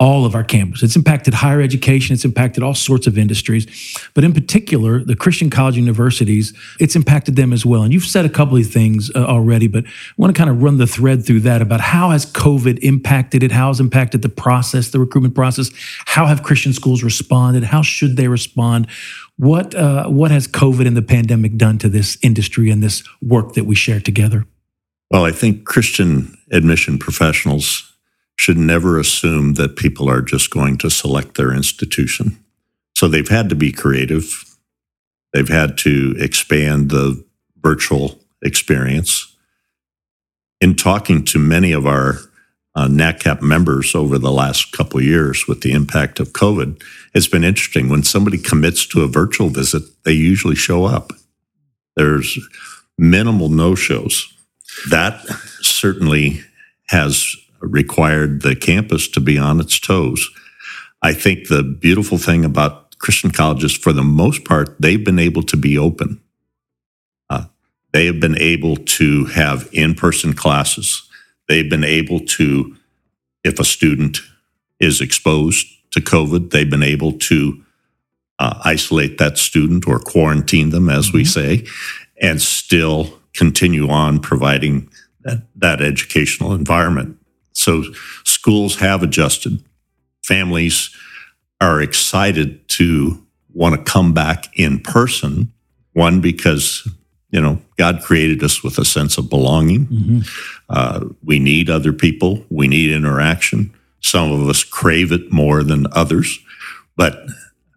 all 0.00 0.24
of 0.24 0.34
our 0.36 0.44
campus. 0.44 0.82
It's 0.84 0.94
impacted 0.94 1.34
higher 1.34 1.60
education, 1.60 2.14
it's 2.14 2.24
impacted 2.24 2.62
all 2.62 2.74
sorts 2.74 3.08
of 3.08 3.18
industries, 3.18 3.66
but 4.14 4.22
in 4.22 4.32
particular, 4.32 5.02
the 5.02 5.16
Christian 5.16 5.50
college 5.50 5.76
universities, 5.76 6.52
it's 6.78 6.94
impacted 6.94 7.34
them 7.34 7.52
as 7.52 7.66
well. 7.66 7.82
And 7.82 7.92
you've 7.92 8.04
said 8.04 8.24
a 8.24 8.28
couple 8.28 8.56
of 8.56 8.66
things 8.66 9.10
uh, 9.16 9.24
already, 9.24 9.66
but 9.66 9.84
I 9.84 9.90
want 10.16 10.34
to 10.34 10.38
kind 10.38 10.50
of 10.50 10.62
run 10.62 10.78
the 10.78 10.86
thread 10.86 11.26
through 11.26 11.40
that 11.40 11.60
about 11.60 11.80
how 11.80 12.10
has 12.10 12.26
COVID 12.26 12.78
impacted 12.80 13.42
it, 13.42 13.50
how 13.50 13.68
has 13.68 13.80
impacted 13.80 14.22
the 14.22 14.28
process, 14.28 14.90
the 14.90 15.00
recruitment 15.00 15.34
process, 15.34 15.70
how 16.06 16.26
have 16.26 16.44
Christian 16.44 16.72
schools 16.72 17.02
responded, 17.02 17.64
how 17.64 17.82
should 17.82 18.16
they 18.16 18.28
respond? 18.28 18.86
What 19.36 19.74
uh, 19.74 20.08
what 20.08 20.30
has 20.30 20.48
COVID 20.48 20.86
and 20.86 20.96
the 20.96 21.02
pandemic 21.02 21.56
done 21.56 21.78
to 21.78 21.88
this 21.88 22.18
industry 22.22 22.70
and 22.70 22.82
this 22.82 23.02
work 23.22 23.54
that 23.54 23.64
we 23.64 23.74
share 23.74 24.00
together? 24.00 24.46
Well, 25.10 25.24
I 25.24 25.32
think 25.32 25.64
Christian 25.64 26.36
admission 26.50 26.98
professionals 26.98 27.87
should 28.38 28.56
never 28.56 28.98
assume 28.98 29.54
that 29.54 29.76
people 29.76 30.08
are 30.08 30.22
just 30.22 30.50
going 30.50 30.78
to 30.78 30.88
select 30.88 31.34
their 31.34 31.52
institution. 31.52 32.38
So 32.94 33.08
they've 33.08 33.28
had 33.28 33.48
to 33.48 33.56
be 33.56 33.72
creative. 33.72 34.44
They've 35.32 35.48
had 35.48 35.76
to 35.78 36.14
expand 36.18 36.90
the 36.90 37.22
virtual 37.60 38.18
experience. 38.42 39.36
In 40.60 40.76
talking 40.76 41.24
to 41.26 41.38
many 41.38 41.72
of 41.72 41.86
our 41.86 42.18
uh, 42.76 42.86
NACCAP 42.86 43.42
members 43.42 43.94
over 43.94 44.18
the 44.18 44.30
last 44.30 44.70
couple 44.72 45.02
years 45.02 45.46
with 45.48 45.62
the 45.62 45.72
impact 45.72 46.20
of 46.20 46.32
COVID, 46.32 46.80
it's 47.14 47.26
been 47.26 47.44
interesting. 47.44 47.88
When 47.88 48.04
somebody 48.04 48.38
commits 48.38 48.86
to 48.88 49.02
a 49.02 49.08
virtual 49.08 49.48
visit, 49.48 49.82
they 50.04 50.12
usually 50.12 50.54
show 50.54 50.84
up. 50.84 51.12
There's 51.96 52.38
minimal 52.96 53.48
no 53.48 53.74
shows. 53.74 54.32
That 54.90 55.20
certainly 55.60 56.42
has 56.88 57.36
required 57.60 58.42
the 58.42 58.56
campus 58.56 59.08
to 59.08 59.20
be 59.20 59.38
on 59.38 59.60
its 59.60 59.78
toes. 59.78 60.28
I 61.02 61.12
think 61.12 61.48
the 61.48 61.62
beautiful 61.62 62.18
thing 62.18 62.44
about 62.44 62.96
Christian 62.98 63.30
colleges, 63.30 63.76
for 63.76 63.92
the 63.92 64.02
most 64.02 64.44
part, 64.44 64.76
they've 64.80 65.04
been 65.04 65.18
able 65.18 65.42
to 65.44 65.56
be 65.56 65.78
open. 65.78 66.20
Uh, 67.30 67.44
they 67.92 68.06
have 68.06 68.20
been 68.20 68.38
able 68.38 68.76
to 68.76 69.26
have 69.26 69.68
in 69.72 69.94
person 69.94 70.32
classes. 70.32 71.08
They've 71.48 71.68
been 71.68 71.84
able 71.84 72.20
to, 72.20 72.76
if 73.44 73.60
a 73.60 73.64
student 73.64 74.18
is 74.80 75.00
exposed 75.00 75.66
to 75.92 76.00
COVID, 76.00 76.50
they've 76.50 76.68
been 76.68 76.82
able 76.82 77.12
to 77.12 77.64
uh, 78.38 78.60
isolate 78.64 79.18
that 79.18 79.38
student 79.38 79.86
or 79.86 79.98
quarantine 79.98 80.70
them, 80.70 80.88
as 80.88 81.08
mm-hmm. 81.08 81.18
we 81.18 81.24
say, 81.24 81.64
and 82.20 82.42
still 82.42 83.18
continue 83.34 83.88
on 83.88 84.18
providing 84.18 84.88
that, 85.20 85.42
that 85.56 85.80
educational 85.80 86.52
environment. 86.52 87.17
So 87.58 87.82
schools 88.24 88.76
have 88.76 89.02
adjusted. 89.02 89.62
Families 90.24 90.90
are 91.60 91.82
excited 91.82 92.68
to 92.68 93.26
want 93.52 93.74
to 93.74 93.90
come 93.92 94.14
back 94.14 94.46
in 94.56 94.78
person. 94.78 95.52
One, 95.92 96.20
because, 96.20 96.86
you 97.30 97.40
know, 97.40 97.60
God 97.76 98.02
created 98.02 98.44
us 98.44 98.62
with 98.62 98.78
a 98.78 98.84
sense 98.84 99.18
of 99.18 99.28
belonging. 99.28 99.86
Mm-hmm. 99.86 100.20
Uh, 100.68 101.06
we 101.24 101.40
need 101.40 101.68
other 101.68 101.92
people, 101.92 102.44
we 102.48 102.68
need 102.68 102.94
interaction. 102.94 103.74
Some 104.00 104.30
of 104.30 104.48
us 104.48 104.62
crave 104.62 105.10
it 105.10 105.32
more 105.32 105.64
than 105.64 105.86
others, 105.92 106.38
but 106.96 107.26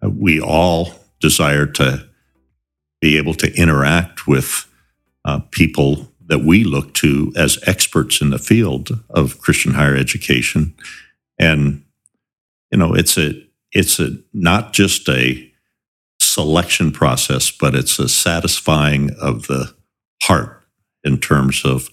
we 0.04 0.40
all 0.40 0.94
desire 1.20 1.66
to 1.66 2.08
be 3.00 3.18
able 3.18 3.34
to 3.34 3.52
interact 3.60 4.28
with 4.28 4.68
uh, 5.26 5.40
people 5.50 6.11
that 6.32 6.46
we 6.46 6.64
look 6.64 6.94
to 6.94 7.34
as 7.36 7.60
experts 7.68 8.22
in 8.22 8.30
the 8.30 8.40
field 8.40 8.90
of 9.10 9.42
Christian 9.42 9.74
higher 9.74 9.98
education. 9.98 10.74
And, 11.38 11.84
you 12.72 12.78
know, 12.78 12.94
it's 12.94 13.18
a, 13.18 13.34
it's 13.74 14.00
a, 14.00 14.12
not 14.32 14.72
just 14.72 15.10
a 15.10 15.52
selection 16.22 16.94
process, 16.94 17.52
but 17.52 17.76
it's 17.76 18.00
a 18.00 18.08
satisfying 18.08 19.12
of 19.20 19.48
the 19.48 19.76
heart 20.24 20.64
in 21.04 21.20
terms 21.20 21.66
of 21.66 21.90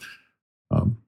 um, 0.70 0.98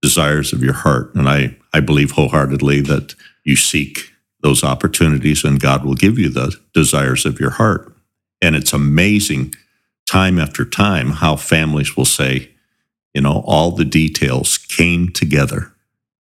desires 0.00 0.54
of 0.54 0.62
your 0.62 0.72
heart. 0.72 1.14
And 1.14 1.28
I, 1.28 1.54
I 1.74 1.80
believe 1.80 2.12
wholeheartedly 2.12 2.80
that 2.80 3.14
you 3.44 3.54
seek 3.54 4.14
those 4.40 4.64
opportunities 4.64 5.44
and 5.44 5.60
God 5.60 5.84
will 5.84 5.94
give 5.94 6.18
you 6.18 6.30
the 6.30 6.58
desires 6.72 7.26
of 7.26 7.38
your 7.38 7.50
heart. 7.50 7.94
And 8.40 8.56
it's 8.56 8.72
amazing 8.72 9.54
time 10.06 10.38
after 10.38 10.64
time 10.64 11.10
how 11.10 11.36
families 11.36 11.98
will 11.98 12.06
say, 12.06 12.48
you 13.14 13.20
know, 13.20 13.42
all 13.46 13.70
the 13.70 13.84
details 13.84 14.58
came 14.58 15.08
together 15.08 15.72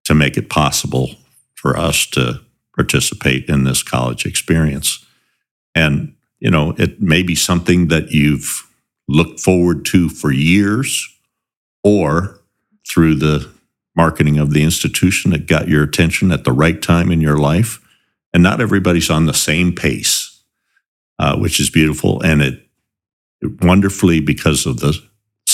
to 0.05 0.13
make 0.13 0.37
it 0.37 0.49
possible 0.49 1.15
for 1.55 1.77
us 1.77 2.05
to 2.07 2.41
participate 2.75 3.47
in 3.47 3.63
this 3.63 3.83
college 3.83 4.25
experience. 4.25 5.05
And, 5.75 6.15
you 6.39 6.49
know, 6.49 6.73
it 6.77 7.01
may 7.01 7.23
be 7.23 7.35
something 7.35 7.87
that 7.89 8.11
you've 8.11 8.67
looked 9.07 9.39
forward 9.39 9.85
to 9.85 10.09
for 10.09 10.31
years 10.31 11.07
or 11.83 12.39
through 12.87 13.15
the 13.15 13.49
marketing 13.95 14.37
of 14.37 14.51
the 14.51 14.63
institution 14.63 15.31
that 15.31 15.47
got 15.47 15.67
your 15.67 15.83
attention 15.83 16.31
at 16.31 16.43
the 16.43 16.51
right 16.51 16.81
time 16.81 17.11
in 17.11 17.21
your 17.21 17.37
life. 17.37 17.79
And 18.33 18.41
not 18.41 18.61
everybody's 18.61 19.09
on 19.09 19.25
the 19.25 19.33
same 19.33 19.75
pace, 19.75 20.41
uh, 21.19 21.37
which 21.37 21.59
is 21.59 21.69
beautiful. 21.69 22.21
And 22.21 22.41
it, 22.41 22.65
it 23.41 23.63
wonderfully, 23.63 24.21
because 24.21 24.65
of 24.65 24.79
the 24.79 24.97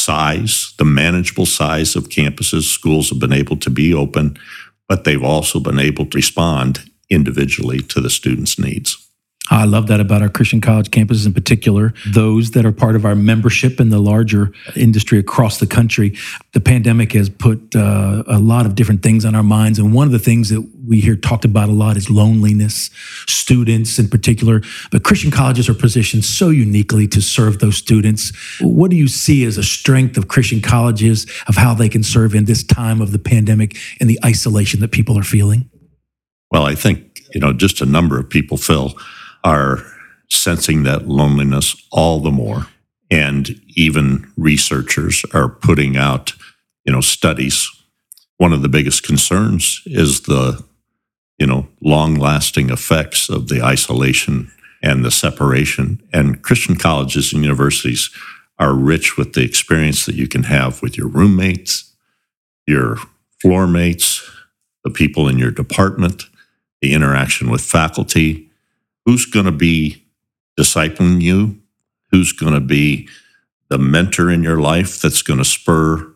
size, 0.07 0.73
the 0.77 0.85
manageable 0.85 1.45
size 1.45 1.97
of 1.97 2.09
campuses, 2.09 2.63
schools 2.63 3.09
have 3.09 3.19
been 3.19 3.33
able 3.33 3.57
to 3.57 3.69
be 3.69 3.93
open, 3.93 4.37
but 4.87 5.03
they've 5.03 5.23
also 5.23 5.59
been 5.59 5.79
able 5.79 6.05
to 6.05 6.15
respond 6.15 6.89
individually 7.09 7.79
to 7.79 7.99
the 7.99 8.09
students' 8.09 8.57
needs. 8.57 9.06
I 9.49 9.65
love 9.65 9.87
that 9.87 9.99
about 9.99 10.21
our 10.21 10.29
Christian 10.29 10.61
college 10.61 10.89
campuses 10.91 11.25
in 11.25 11.33
particular, 11.33 11.93
those 12.13 12.51
that 12.51 12.65
are 12.65 12.71
part 12.71 12.95
of 12.95 13.05
our 13.05 13.15
membership 13.15 13.79
in 13.79 13.89
the 13.89 13.99
larger 13.99 14.51
industry 14.75 15.19
across 15.19 15.59
the 15.59 15.67
country. 15.67 16.15
The 16.53 16.59
pandemic 16.59 17.13
has 17.13 17.29
put 17.29 17.75
uh, 17.75 18.23
a 18.27 18.39
lot 18.39 18.65
of 18.65 18.75
different 18.75 19.03
things 19.03 19.25
on 19.25 19.35
our 19.35 19.43
minds. 19.43 19.79
And 19.79 19.93
one 19.93 20.07
of 20.07 20.11
the 20.11 20.19
things 20.19 20.49
that 20.49 20.61
we 20.85 20.99
hear 20.99 21.15
talked 21.15 21.45
about 21.45 21.69
a 21.69 21.71
lot 21.71 21.97
is 21.97 22.09
loneliness, 22.09 22.89
students 23.27 23.99
in 23.99 24.09
particular. 24.09 24.61
But 24.91 25.03
Christian 25.03 25.31
colleges 25.31 25.69
are 25.69 25.73
positioned 25.73 26.25
so 26.25 26.49
uniquely 26.49 27.07
to 27.07 27.21
serve 27.21 27.59
those 27.59 27.77
students. 27.77 28.33
What 28.61 28.91
do 28.91 28.97
you 28.97 29.07
see 29.07 29.45
as 29.45 29.57
a 29.57 29.63
strength 29.63 30.17
of 30.17 30.27
Christian 30.27 30.61
colleges, 30.61 31.25
of 31.47 31.55
how 31.55 31.73
they 31.73 31.89
can 31.89 32.03
serve 32.03 32.35
in 32.35 32.45
this 32.45 32.63
time 32.63 33.01
of 33.01 33.11
the 33.11 33.19
pandemic 33.19 33.77
and 33.99 34.09
the 34.09 34.19
isolation 34.25 34.79
that 34.81 34.91
people 34.91 35.17
are 35.17 35.23
feeling? 35.23 35.69
Well, 36.51 36.63
I 36.63 36.75
think, 36.75 37.21
you 37.33 37.41
know, 37.41 37.53
just 37.53 37.81
a 37.81 37.85
number 37.85 38.19
of 38.19 38.29
people, 38.29 38.57
Phil, 38.57 38.95
are 39.47 39.81
sensing 40.29 40.83
that 40.83 41.07
loneliness 41.07 41.73
all 41.89 42.19
the 42.19 42.31
more. 42.31 42.67
And 43.09 43.61
even 43.69 44.29
researchers 44.35 45.23
are 45.33 45.47
putting 45.47 45.95
out, 45.95 46.33
you 46.83 46.91
know, 46.91 46.99
studies. 46.99 47.69
One 48.35 48.51
of 48.51 48.61
the 48.61 48.67
biggest 48.67 49.03
concerns 49.03 49.81
is 49.85 50.21
the, 50.21 50.61
you 51.37 51.47
know, 51.47 51.69
long 51.81 52.15
lasting 52.15 52.69
effects 52.69 53.29
of 53.29 53.47
the 53.47 53.63
isolation 53.63 54.51
and 54.83 55.05
the 55.05 55.11
separation. 55.11 56.03
And 56.11 56.41
Christian 56.41 56.75
colleges 56.75 57.31
and 57.31 57.41
universities 57.41 58.09
are 58.59 58.73
rich 58.73 59.15
with 59.15 59.31
the 59.31 59.45
experience 59.45 60.05
that 60.07 60.15
you 60.15 60.27
can 60.27 60.43
have 60.43 60.81
with 60.81 60.97
your 60.97 61.07
roommates, 61.07 61.95
your 62.67 62.97
floor 63.39 63.65
mates, 63.65 64.29
the 64.83 64.89
people 64.91 65.29
in 65.29 65.39
your 65.39 65.51
department, 65.51 66.25
the 66.81 66.91
interaction 66.91 67.49
with 67.49 67.61
faculty, 67.61 68.46
who's 69.07 69.25
going 69.25 69.45
to 69.45 69.53
be 69.53 70.03
discipling 70.59 71.21
you, 71.21 71.57
who's 72.11 72.33
going 72.33 72.53
to 72.53 72.59
be 72.59 73.07
the 73.69 73.77
mentor 73.77 74.29
in 74.29 74.43
your 74.43 74.59
life 74.59 75.01
that's 75.01 75.21
going 75.21 75.39
to 75.39 75.45
spur 75.45 76.13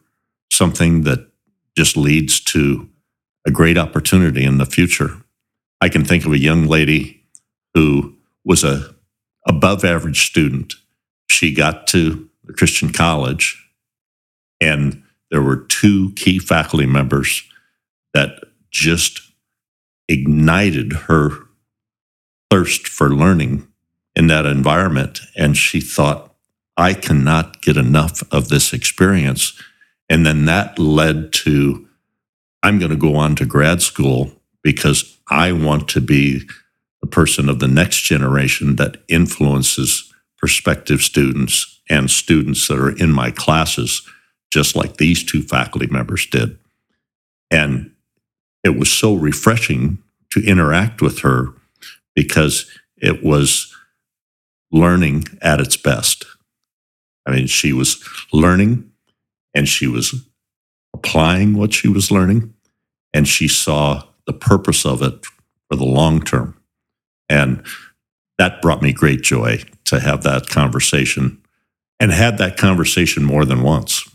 something 0.52 1.04
that 1.04 1.32
just 1.78 1.96
leads 1.96 2.42
to 2.42 2.90
a 3.48 3.52
great 3.52 3.78
opportunity 3.78 4.44
in 4.44 4.58
the 4.58 4.66
future. 4.66 5.16
I 5.80 5.88
can 5.88 6.04
think 6.04 6.26
of 6.26 6.34
a 6.34 6.38
young 6.38 6.68
lady 6.68 7.24
who 7.74 8.14
was 8.44 8.66
a 8.66 8.94
above 9.48 9.86
average 9.86 10.28
student. 10.28 10.74
She 11.28 11.54
got 11.54 11.88
to 11.88 12.30
the 12.44 12.52
Christian 12.52 12.92
college 12.92 13.58
and 14.60 15.02
there 15.32 15.42
were 15.42 15.56
two 15.56 16.12
key 16.18 16.40
faculty 16.40 16.86
members 16.86 17.42
that 18.14 18.44
just 18.70 19.22
ignited 20.10 20.92
her 20.92 21.48
thirst 22.52 22.88
for 22.88 23.10
learning 23.10 23.66
in 24.14 24.28
that 24.28 24.46
environment. 24.46 25.22
And 25.38 25.56
she 25.56 25.80
thought, 25.80 26.36
I 26.76 26.94
cannot 26.94 27.62
get 27.62 27.78
enough 27.78 28.22
of 28.32 28.50
this 28.50 28.74
experience. 28.74 29.60
And 30.10 30.26
then 30.26 30.46
that 30.46 30.78
led 30.78 31.32
to, 31.34 31.88
I'm 32.62 32.78
going 32.78 32.92
to 32.92 32.98
go 32.98 33.16
on 33.16 33.36
to 33.38 33.46
grad 33.46 33.82
school 33.82 34.34
because 34.62 35.18
I 35.30 35.54
want 35.54 35.88
to 35.90 36.02
be 36.02 36.42
the 37.00 37.08
person 37.08 37.48
of 37.48 37.60
the 37.60 37.70
next 37.70 38.02
generation 38.02 38.76
that 38.76 38.98
influences 39.08 40.14
prospective 40.38 41.02
students 41.02 41.82
and 41.90 42.12
students 42.12 42.68
that 42.68 42.78
are 42.78 42.96
in 42.98 43.12
my 43.12 43.32
classes, 43.32 44.02
just 44.52 44.76
like 44.76 44.98
these 44.98 45.24
two 45.24 45.42
faculty 45.42 45.88
members 45.88 46.26
did. 46.26 46.58
And 47.50 47.92
it 48.64 48.78
was 48.78 48.92
so 48.92 49.16
refreshing 49.16 50.00
to 50.32 50.44
interact 50.46 51.02
with 51.02 51.20
her 51.20 51.54
because 52.16 52.70
it 52.98 53.24
was 53.24 53.74
learning 54.72 55.26
at 55.42 55.60
its 55.60 55.78
best. 55.78 56.26
I 57.26 57.32
mean, 57.32 57.48
she 57.48 57.74
was 57.74 58.04
learning 58.32 58.92
and 59.54 59.68
she 59.68 59.88
was 59.88 60.16
applying 60.94 61.56
what 61.56 61.74
she 61.74 61.88
was 61.88 62.12
learning, 62.12 62.54
and 63.14 63.28
she 63.28 63.48
saw 63.48 64.04
the 64.26 64.34
purpose 64.34 64.86
of 64.86 65.02
it 65.02 65.26
for 65.70 65.76
the 65.76 65.86
long 65.86 66.22
term. 66.22 66.58
And 67.30 67.66
that 68.38 68.62
brought 68.62 68.82
me 68.82 68.94
great 68.94 69.22
joy 69.22 69.64
to 69.86 70.00
have 70.00 70.24
that 70.24 70.48
conversation 70.48 71.42
and 72.00 72.12
had 72.12 72.38
that 72.38 72.58
conversation 72.58 73.24
more 73.24 73.46
than 73.46 73.62
once. 73.62 74.10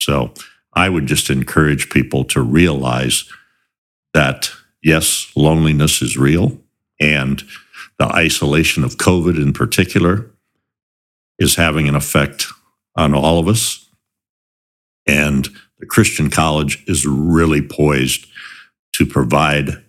So 0.00 0.32
I 0.72 0.88
would 0.88 1.06
just 1.06 1.30
encourage 1.30 1.90
people 1.90 2.24
to 2.24 2.42
realize 2.42 3.24
that 4.12 4.50
yes, 4.82 5.30
loneliness 5.36 6.02
is 6.02 6.16
real 6.16 6.58
and 7.00 7.42
the 7.98 8.06
isolation 8.06 8.84
of 8.84 8.96
COVID 8.96 9.36
in 9.36 9.52
particular 9.52 10.30
is 11.38 11.56
having 11.56 11.88
an 11.88 11.96
effect 11.96 12.46
on 12.96 13.14
all 13.14 13.38
of 13.38 13.48
us. 13.48 13.88
And 15.06 15.48
the 15.78 15.86
Christian 15.86 16.30
college 16.30 16.82
is 16.86 17.06
really 17.06 17.60
poised 17.60 18.26
to 18.94 19.04
provide 19.04 19.84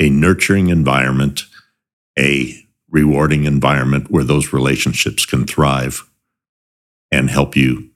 a 0.00 0.10
nurturing 0.10 0.68
environment, 0.68 1.42
a 2.18 2.54
rewarding 2.90 3.44
environment 3.44 4.10
where 4.10 4.24
those 4.24 4.52
relationships 4.52 5.26
can 5.26 5.46
thrive 5.46 6.08
and 7.10 7.30
help 7.30 7.56
you 7.56 7.90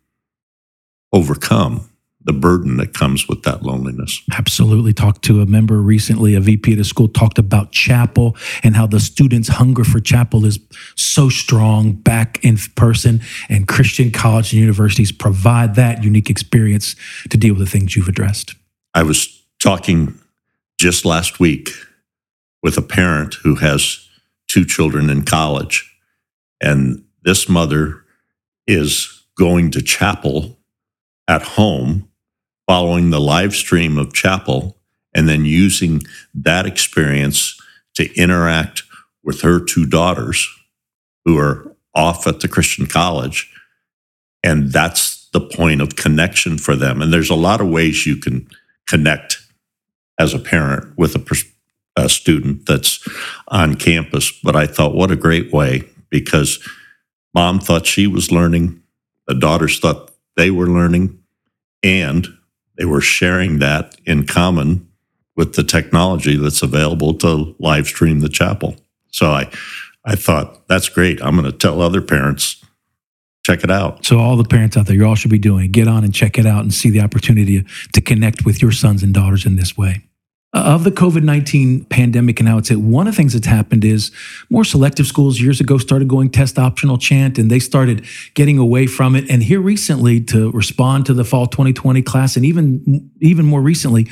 overcome 1.12 1.91
the 2.24 2.32
burden 2.32 2.76
that 2.76 2.94
comes 2.94 3.28
with 3.28 3.42
that 3.42 3.62
loneliness. 3.62 4.22
Absolutely. 4.32 4.92
Talked 4.92 5.22
to 5.24 5.40
a 5.40 5.46
member 5.46 5.80
recently, 5.80 6.34
a 6.34 6.40
VP 6.40 6.72
at 6.72 6.78
the 6.78 6.84
school, 6.84 7.08
talked 7.08 7.38
about 7.38 7.72
chapel 7.72 8.36
and 8.62 8.76
how 8.76 8.86
the 8.86 9.00
students' 9.00 9.48
hunger 9.48 9.84
for 9.84 9.98
chapel 10.00 10.44
is 10.44 10.60
so 10.96 11.28
strong 11.28 11.92
back 11.92 12.38
in 12.44 12.56
person. 12.76 13.20
And 13.48 13.66
Christian 13.66 14.10
college 14.10 14.52
and 14.52 14.60
universities 14.60 15.10
provide 15.10 15.74
that 15.74 16.04
unique 16.04 16.30
experience 16.30 16.94
to 17.30 17.36
deal 17.36 17.54
with 17.54 17.66
the 17.66 17.70
things 17.70 17.96
you've 17.96 18.08
addressed. 18.08 18.54
I 18.94 19.02
was 19.02 19.42
talking 19.60 20.18
just 20.78 21.04
last 21.04 21.40
week 21.40 21.70
with 22.62 22.76
a 22.76 22.82
parent 22.82 23.34
who 23.42 23.56
has 23.56 24.08
two 24.48 24.64
children 24.64 25.10
in 25.10 25.24
college. 25.24 25.88
And 26.60 27.04
this 27.22 27.48
mother 27.48 28.04
is 28.66 29.24
going 29.36 29.70
to 29.72 29.82
chapel 29.82 30.58
at 31.26 31.42
home 31.42 32.08
following 32.72 33.10
the 33.10 33.20
live 33.20 33.54
stream 33.54 33.98
of 33.98 34.14
chapel 34.14 34.78
and 35.12 35.28
then 35.28 35.44
using 35.44 36.00
that 36.32 36.64
experience 36.64 37.60
to 37.92 38.10
interact 38.18 38.82
with 39.22 39.42
her 39.42 39.62
two 39.62 39.84
daughters 39.84 40.48
who 41.26 41.36
are 41.36 41.76
off 41.94 42.26
at 42.26 42.40
the 42.40 42.48
Christian 42.48 42.86
college. 42.86 43.52
And 44.42 44.72
that's 44.72 45.28
the 45.34 45.40
point 45.42 45.82
of 45.82 45.96
connection 45.96 46.56
for 46.56 46.74
them. 46.74 47.02
And 47.02 47.12
there's 47.12 47.28
a 47.28 47.34
lot 47.34 47.60
of 47.60 47.68
ways 47.68 48.06
you 48.06 48.16
can 48.16 48.48
connect 48.86 49.36
as 50.18 50.32
a 50.32 50.38
parent 50.38 50.96
with 50.96 51.14
a, 51.14 51.44
a 52.02 52.08
student 52.08 52.64
that's 52.64 53.06
on 53.48 53.74
campus. 53.74 54.32
But 54.42 54.56
I 54.56 54.66
thought, 54.66 54.94
what 54.94 55.10
a 55.10 55.16
great 55.16 55.52
way 55.52 55.82
because 56.08 56.66
mom 57.34 57.60
thought 57.60 57.84
she 57.84 58.06
was 58.06 58.32
learning, 58.32 58.82
the 59.26 59.34
daughters 59.34 59.78
thought 59.78 60.10
they 60.38 60.50
were 60.50 60.68
learning, 60.68 61.18
and 61.82 62.26
they 62.76 62.84
were 62.84 63.00
sharing 63.00 63.58
that 63.58 63.96
in 64.06 64.26
common 64.26 64.88
with 65.36 65.54
the 65.54 65.64
technology 65.64 66.36
that's 66.36 66.62
available 66.62 67.14
to 67.14 67.54
live 67.58 67.86
stream 67.86 68.20
the 68.20 68.28
chapel. 68.28 68.76
So 69.10 69.30
I, 69.30 69.50
I 70.04 70.16
thought 70.16 70.66
that's 70.68 70.88
great. 70.88 71.22
I'm 71.22 71.36
going 71.36 71.50
to 71.50 71.56
tell 71.56 71.80
other 71.80 72.02
parents, 72.02 72.62
check 73.44 73.64
it 73.64 73.70
out. 73.70 74.04
So 74.04 74.18
all 74.18 74.36
the 74.36 74.44
parents 74.44 74.76
out 74.76 74.86
there, 74.86 74.96
you 74.96 75.06
all 75.06 75.14
should 75.14 75.30
be 75.30 75.38
doing. 75.38 75.70
Get 75.70 75.88
on 75.88 76.04
and 76.04 76.14
check 76.14 76.38
it 76.38 76.46
out 76.46 76.62
and 76.62 76.72
see 76.72 76.90
the 76.90 77.00
opportunity 77.00 77.64
to 77.92 78.00
connect 78.00 78.44
with 78.44 78.60
your 78.60 78.72
sons 78.72 79.02
and 79.02 79.14
daughters 79.14 79.46
in 79.46 79.56
this 79.56 79.76
way. 79.76 80.02
Uh, 80.54 80.58
of 80.58 80.84
the 80.84 80.90
COVID 80.90 81.22
19 81.22 81.86
pandemic, 81.86 82.38
and 82.38 82.46
how 82.46 82.58
it's 82.58 82.68
say 82.68 82.76
one 82.76 83.06
of 83.06 83.14
the 83.14 83.16
things 83.16 83.32
that's 83.32 83.46
happened 83.46 83.86
is 83.86 84.10
more 84.50 84.64
selective 84.64 85.06
schools 85.06 85.40
years 85.40 85.62
ago 85.62 85.78
started 85.78 86.08
going 86.08 86.28
test 86.28 86.58
optional 86.58 86.98
Chant 86.98 87.38
and 87.38 87.50
they 87.50 87.58
started 87.58 88.04
getting 88.34 88.58
away 88.58 88.86
from 88.86 89.16
it. 89.16 89.30
And 89.30 89.42
here 89.42 89.62
recently, 89.62 90.20
to 90.24 90.50
respond 90.50 91.06
to 91.06 91.14
the 91.14 91.24
fall 91.24 91.46
2020 91.46 92.02
class, 92.02 92.36
and 92.36 92.44
even, 92.44 93.10
even 93.20 93.46
more 93.46 93.62
recently, 93.62 94.08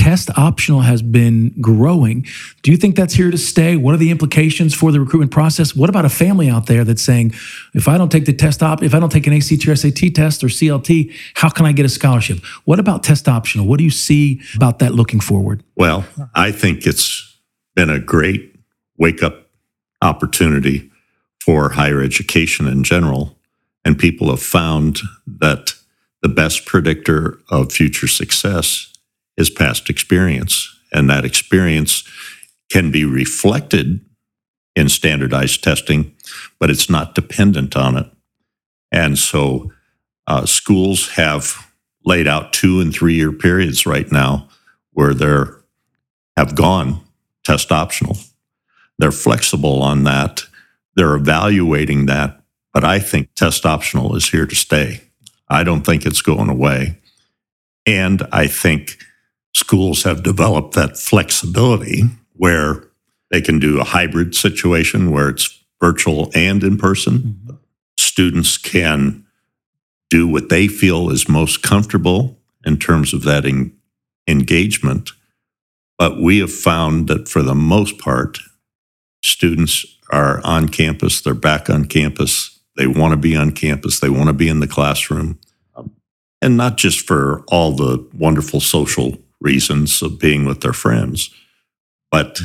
test 0.00 0.30
optional 0.38 0.80
has 0.80 1.02
been 1.02 1.54
growing. 1.60 2.24
Do 2.62 2.70
you 2.70 2.78
think 2.78 2.96
that's 2.96 3.12
here 3.12 3.30
to 3.30 3.36
stay? 3.36 3.76
What 3.76 3.94
are 3.94 3.98
the 3.98 4.10
implications 4.10 4.72
for 4.72 4.92
the 4.92 4.98
recruitment 4.98 5.30
process? 5.30 5.76
What 5.76 5.90
about 5.90 6.06
a 6.06 6.08
family 6.08 6.48
out 6.48 6.64
there 6.64 6.84
that's 6.84 7.02
saying, 7.02 7.34
if 7.74 7.86
I 7.86 7.98
don't 7.98 8.10
take 8.10 8.24
the 8.24 8.32
test 8.32 8.62
op, 8.62 8.82
if 8.82 8.94
I 8.94 8.98
don't 8.98 9.12
take 9.12 9.26
an 9.26 9.34
ACT 9.34 9.68
or 9.68 9.76
SAT 9.76 10.14
test 10.14 10.42
or 10.42 10.46
CLT, 10.46 11.14
how 11.34 11.50
can 11.50 11.66
I 11.66 11.72
get 11.72 11.84
a 11.84 11.90
scholarship? 11.90 12.38
What 12.64 12.80
about 12.80 13.02
test 13.02 13.28
optional? 13.28 13.66
What 13.66 13.76
do 13.76 13.84
you 13.84 13.90
see 13.90 14.40
about 14.56 14.78
that 14.78 14.94
looking 14.94 15.20
forward? 15.20 15.62
Well, 15.76 16.06
I 16.34 16.50
think 16.50 16.86
it's 16.86 17.38
been 17.74 17.90
a 17.90 17.98
great 17.98 18.56
wake 18.96 19.22
up 19.22 19.50
opportunity 20.00 20.90
for 21.44 21.68
higher 21.68 22.00
education 22.00 22.66
in 22.66 22.84
general. 22.84 23.36
And 23.84 23.98
people 23.98 24.30
have 24.30 24.42
found 24.42 25.00
that 25.26 25.74
the 26.22 26.30
best 26.30 26.64
predictor 26.64 27.38
of 27.50 27.70
future 27.70 28.08
success 28.08 28.89
is 29.36 29.50
past 29.50 29.90
experience. 29.90 30.68
And 30.92 31.08
that 31.08 31.24
experience 31.24 32.04
can 32.70 32.90
be 32.90 33.04
reflected 33.04 34.00
in 34.76 34.88
standardized 34.88 35.62
testing, 35.62 36.14
but 36.58 36.70
it's 36.70 36.88
not 36.88 37.14
dependent 37.14 37.76
on 37.76 37.96
it. 37.96 38.06
And 38.92 39.18
so 39.18 39.70
uh, 40.26 40.46
schools 40.46 41.10
have 41.10 41.70
laid 42.04 42.26
out 42.26 42.52
two 42.52 42.80
and 42.80 42.92
three 42.92 43.14
year 43.14 43.32
periods 43.32 43.86
right 43.86 44.10
now 44.10 44.48
where 44.92 45.14
they're 45.14 45.60
have 46.36 46.54
gone 46.54 47.00
test 47.44 47.70
optional. 47.72 48.16
They're 48.98 49.12
flexible 49.12 49.82
on 49.82 50.04
that. 50.04 50.44
They're 50.96 51.14
evaluating 51.14 52.06
that, 52.06 52.40
but 52.72 52.84
I 52.84 52.98
think 52.98 53.34
test 53.34 53.66
optional 53.66 54.16
is 54.16 54.30
here 54.30 54.46
to 54.46 54.54
stay. 54.54 55.02
I 55.48 55.64
don't 55.64 55.82
think 55.82 56.06
it's 56.06 56.22
going 56.22 56.48
away. 56.48 56.98
And 57.86 58.22
I 58.32 58.46
think 58.46 58.98
schools 59.54 60.02
have 60.04 60.22
developed 60.22 60.74
that 60.74 60.96
flexibility 60.96 62.02
where 62.34 62.84
they 63.30 63.40
can 63.40 63.58
do 63.58 63.80
a 63.80 63.84
hybrid 63.84 64.34
situation 64.34 65.10
where 65.10 65.28
it's 65.28 65.62
virtual 65.80 66.30
and 66.34 66.62
in 66.62 66.76
person. 66.76 67.18
Mm-hmm. 67.18 67.54
Students 67.98 68.58
can 68.58 69.24
do 70.10 70.26
what 70.26 70.48
they 70.48 70.66
feel 70.66 71.10
is 71.10 71.28
most 71.28 71.62
comfortable 71.62 72.38
in 72.64 72.76
terms 72.76 73.14
of 73.14 73.22
that 73.22 73.46
en- 73.46 73.72
engagement. 74.26 75.10
But 75.98 76.20
we 76.20 76.38
have 76.38 76.52
found 76.52 77.08
that 77.08 77.28
for 77.28 77.42
the 77.42 77.54
most 77.54 77.98
part, 77.98 78.38
students 79.22 79.86
are 80.10 80.40
on 80.44 80.68
campus, 80.68 81.20
they're 81.20 81.34
back 81.34 81.70
on 81.70 81.84
campus, 81.84 82.58
they 82.76 82.86
want 82.86 83.12
to 83.12 83.16
be 83.16 83.36
on 83.36 83.52
campus, 83.52 84.00
they 84.00 84.10
want 84.10 84.26
to 84.26 84.32
be 84.32 84.48
in 84.48 84.60
the 84.60 84.66
classroom. 84.66 85.38
and 86.42 86.56
not 86.56 86.78
just 86.78 87.06
for 87.06 87.44
all 87.48 87.72
the 87.72 88.08
wonderful 88.14 88.60
social 88.60 89.18
reasons 89.40 90.02
of 90.02 90.18
being 90.18 90.44
with 90.44 90.60
their 90.60 90.72
friends, 90.72 91.30
but 92.10 92.40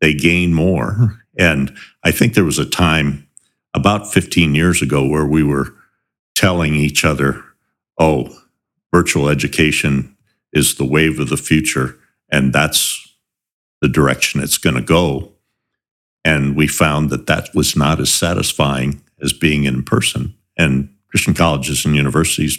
they 0.00 0.14
gain 0.14 0.54
more. 0.54 1.22
And 1.38 1.76
I 2.04 2.10
think 2.10 2.34
there 2.34 2.44
was 2.44 2.58
a 2.58 2.68
time 2.68 3.26
about 3.74 4.12
15 4.12 4.54
years 4.54 4.82
ago 4.82 5.06
where 5.06 5.26
we 5.26 5.42
were 5.42 5.74
telling 6.34 6.74
each 6.74 7.04
other, 7.04 7.42
oh, 7.98 8.36
virtual 8.92 9.28
education 9.28 10.16
is 10.52 10.74
the 10.74 10.84
wave 10.84 11.18
of 11.18 11.28
the 11.28 11.36
future, 11.36 11.98
and 12.30 12.52
that's 12.52 12.98
the 13.80 13.88
direction 13.88 14.40
it's 14.40 14.58
going 14.58 14.76
to 14.76 14.82
go. 14.82 15.32
And 16.24 16.56
we 16.56 16.68
found 16.68 17.10
that 17.10 17.26
that 17.26 17.54
was 17.54 17.74
not 17.74 17.98
as 17.98 18.12
satisfying 18.12 19.02
as 19.20 19.32
being 19.32 19.64
in 19.64 19.82
person. 19.82 20.34
And 20.56 20.94
Christian 21.08 21.34
colleges 21.34 21.84
and 21.84 21.96
universities 21.96 22.58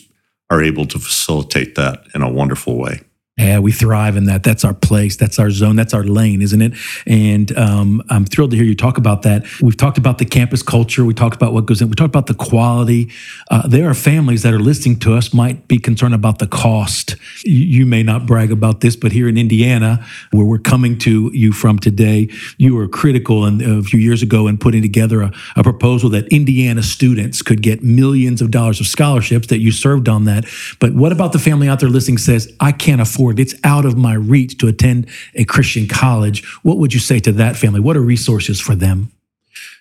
are 0.49 0.61
able 0.61 0.85
to 0.87 0.99
facilitate 0.99 1.75
that 1.75 2.05
in 2.13 2.21
a 2.21 2.31
wonderful 2.31 2.77
way. 2.77 3.01
Yeah, 3.35 3.57
we 3.57 3.71
thrive 3.71 4.15
in 4.15 4.25
that. 4.25 4.43
That's 4.43 4.63
our 4.63 4.75
place. 4.75 5.15
That's 5.15 5.39
our 5.39 5.49
zone. 5.49 5.75
That's 5.75 5.95
our 5.95 6.03
lane, 6.03 6.43
isn't 6.43 6.61
it? 6.61 6.73
And 7.07 7.55
um, 7.57 8.03
I'm 8.07 8.25
thrilled 8.25 8.51
to 8.51 8.57
hear 8.57 8.65
you 8.65 8.75
talk 8.75 8.99
about 8.99 9.23
that. 9.23 9.47
We've 9.59 9.75
talked 9.75 9.97
about 9.97 10.19
the 10.19 10.25
campus 10.25 10.61
culture. 10.61 11.03
We 11.03 11.15
talked 11.15 11.35
about 11.35 11.51
what 11.51 11.65
goes 11.65 11.81
in. 11.81 11.89
We 11.89 11.95
talked 11.95 12.13
about 12.13 12.27
the 12.27 12.35
quality. 12.35 13.09
Uh, 13.49 13.67
there 13.67 13.89
are 13.89 13.95
families 13.95 14.43
that 14.43 14.53
are 14.53 14.59
listening 14.59 14.99
to 14.99 15.15
us 15.15 15.33
might 15.33 15.67
be 15.67 15.79
concerned 15.79 16.13
about 16.13 16.37
the 16.37 16.45
cost. 16.45 17.15
You, 17.43 17.55
you, 17.55 17.85
may 17.87 18.03
not 18.03 18.27
brag 18.27 18.51
about 18.51 18.81
this, 18.81 18.95
but 18.95 19.11
here 19.11 19.27
in 19.27 19.35
Indiana, 19.35 20.05
where 20.29 20.45
we're 20.45 20.59
coming 20.59 20.99
to 20.99 21.31
you 21.33 21.53
from 21.53 21.79
today, 21.79 22.29
you 22.59 22.75
were 22.75 22.87
critical 22.87 23.47
in, 23.47 23.63
a 23.63 23.81
few 23.81 23.99
years 23.99 24.21
ago 24.21 24.45
in 24.45 24.59
putting 24.59 24.83
together 24.83 25.23
a, 25.23 25.33
a 25.55 25.63
proposal 25.63 26.07
that 26.11 26.27
Indiana 26.27 26.83
students 26.83 27.41
could 27.41 27.63
get 27.63 27.81
millions 27.81 28.43
of 28.43 28.51
dollars 28.51 28.79
of 28.79 28.85
scholarships. 28.85 29.47
That 29.47 29.59
you 29.59 29.71
served 29.71 30.07
on 30.07 30.25
that. 30.25 30.45
But 30.79 30.93
what 30.93 31.11
about 31.11 31.33
the 31.33 31.39
family 31.39 31.67
out 31.67 31.79
there 31.79 31.89
listening 31.89 32.19
says, 32.19 32.53
I 32.59 32.71
can't 32.71 33.01
afford 33.01 33.22
afford, 33.23 33.39
it's 33.39 33.55
out 33.63 33.85
of 33.85 33.97
my 33.97 34.13
reach 34.13 34.57
to 34.57 34.67
attend 34.67 35.07
a 35.35 35.45
Christian 35.45 35.87
college. 35.87 36.45
What 36.63 36.77
would 36.77 36.93
you 36.93 36.99
say 36.99 37.19
to 37.19 37.31
that 37.33 37.55
family? 37.55 37.79
What 37.79 37.95
are 37.95 38.01
resources 38.01 38.59
for 38.59 38.75
them? 38.75 39.11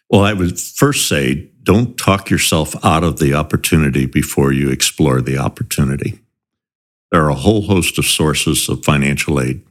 Well, 0.09 0.23
I 0.23 0.33
would 0.33 0.61
first 0.61 1.09
say 1.09 1.49
don't 1.63 1.97
talk 1.97 2.31
yourself 2.31 2.75
out 2.85 3.05
of 3.05 3.19
the 3.19 3.35
opportunity 3.35 4.07
before 4.07 4.53
you 4.53 4.71
explore 4.71 5.21
the 5.21 5.39
opportunity. 5.39 6.19
There 7.11 7.25
are 7.25 7.31
a 7.31 7.35
whole 7.35 7.63
host 7.63 7.99
of 7.99 8.05
sources 8.05 8.69
of 8.69 8.85
financial 8.85 9.41
aid. 9.41 9.63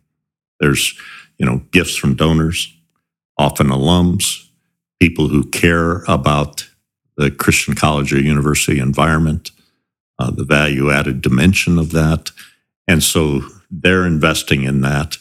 There's, 0.60 0.94
you 1.38 1.46
know, 1.46 1.62
gifts 1.72 1.96
from 1.96 2.16
donors, 2.16 2.74
often 3.38 3.68
alums, 3.68 4.48
people 5.00 5.28
who 5.28 5.44
care 5.50 6.04
about 6.08 6.70
the 7.18 7.32
Christian 7.32 7.74
college 7.74 8.14
or 8.14 8.20
university 8.20 8.80
environment, 8.80 9.52
uh, 10.20 10.32
the 10.32 10.46
value 10.46 10.92
added 10.92 11.22
dimension 11.22 11.78
of 11.78 11.92
that. 11.92 12.32
And 12.88 13.04
so 13.04 13.42
they're 13.72 14.06
investing 14.06 14.64
in 14.64 14.82
that. 14.82 15.18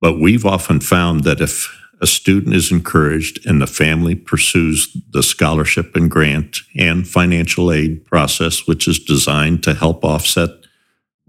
But 0.00 0.18
we've 0.18 0.46
often 0.46 0.80
found 0.80 1.24
that 1.24 1.40
if 1.40 1.78
a 2.00 2.06
student 2.06 2.56
is 2.56 2.72
encouraged 2.72 3.46
and 3.46 3.62
the 3.62 3.66
family 3.66 4.16
pursues 4.16 4.96
the 5.10 5.22
scholarship 5.22 5.94
and 5.94 6.10
grant 6.10 6.58
and 6.76 7.06
financial 7.06 7.70
aid 7.70 8.04
process, 8.04 8.66
which 8.66 8.88
is 8.88 8.98
designed 8.98 9.62
to 9.62 9.74
help 9.74 10.04
offset 10.04 10.50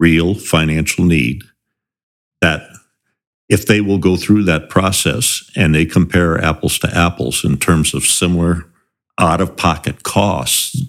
real 0.00 0.34
financial 0.34 1.04
need, 1.04 1.42
that 2.40 2.68
if 3.48 3.66
they 3.66 3.80
will 3.80 3.98
go 3.98 4.16
through 4.16 4.42
that 4.44 4.68
process 4.68 5.48
and 5.54 5.72
they 5.74 5.84
compare 5.86 6.42
apples 6.42 6.78
to 6.80 6.96
apples 6.96 7.44
in 7.44 7.56
terms 7.56 7.94
of 7.94 8.04
similar 8.04 8.64
out 9.18 9.40
of 9.40 9.56
pocket 9.56 10.02
costs 10.02 10.82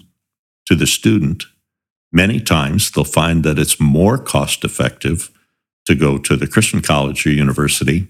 to 0.66 0.74
the 0.74 0.86
student, 0.86 1.44
many 2.10 2.40
times 2.40 2.90
they'll 2.90 3.04
find 3.04 3.44
that 3.44 3.58
it's 3.58 3.78
more 3.78 4.18
cost 4.18 4.64
effective 4.64 5.30
to 5.86 5.94
go 5.94 6.18
to 6.18 6.36
the 6.36 6.46
Christian 6.46 6.82
college 6.82 7.26
or 7.26 7.30
university. 7.30 8.08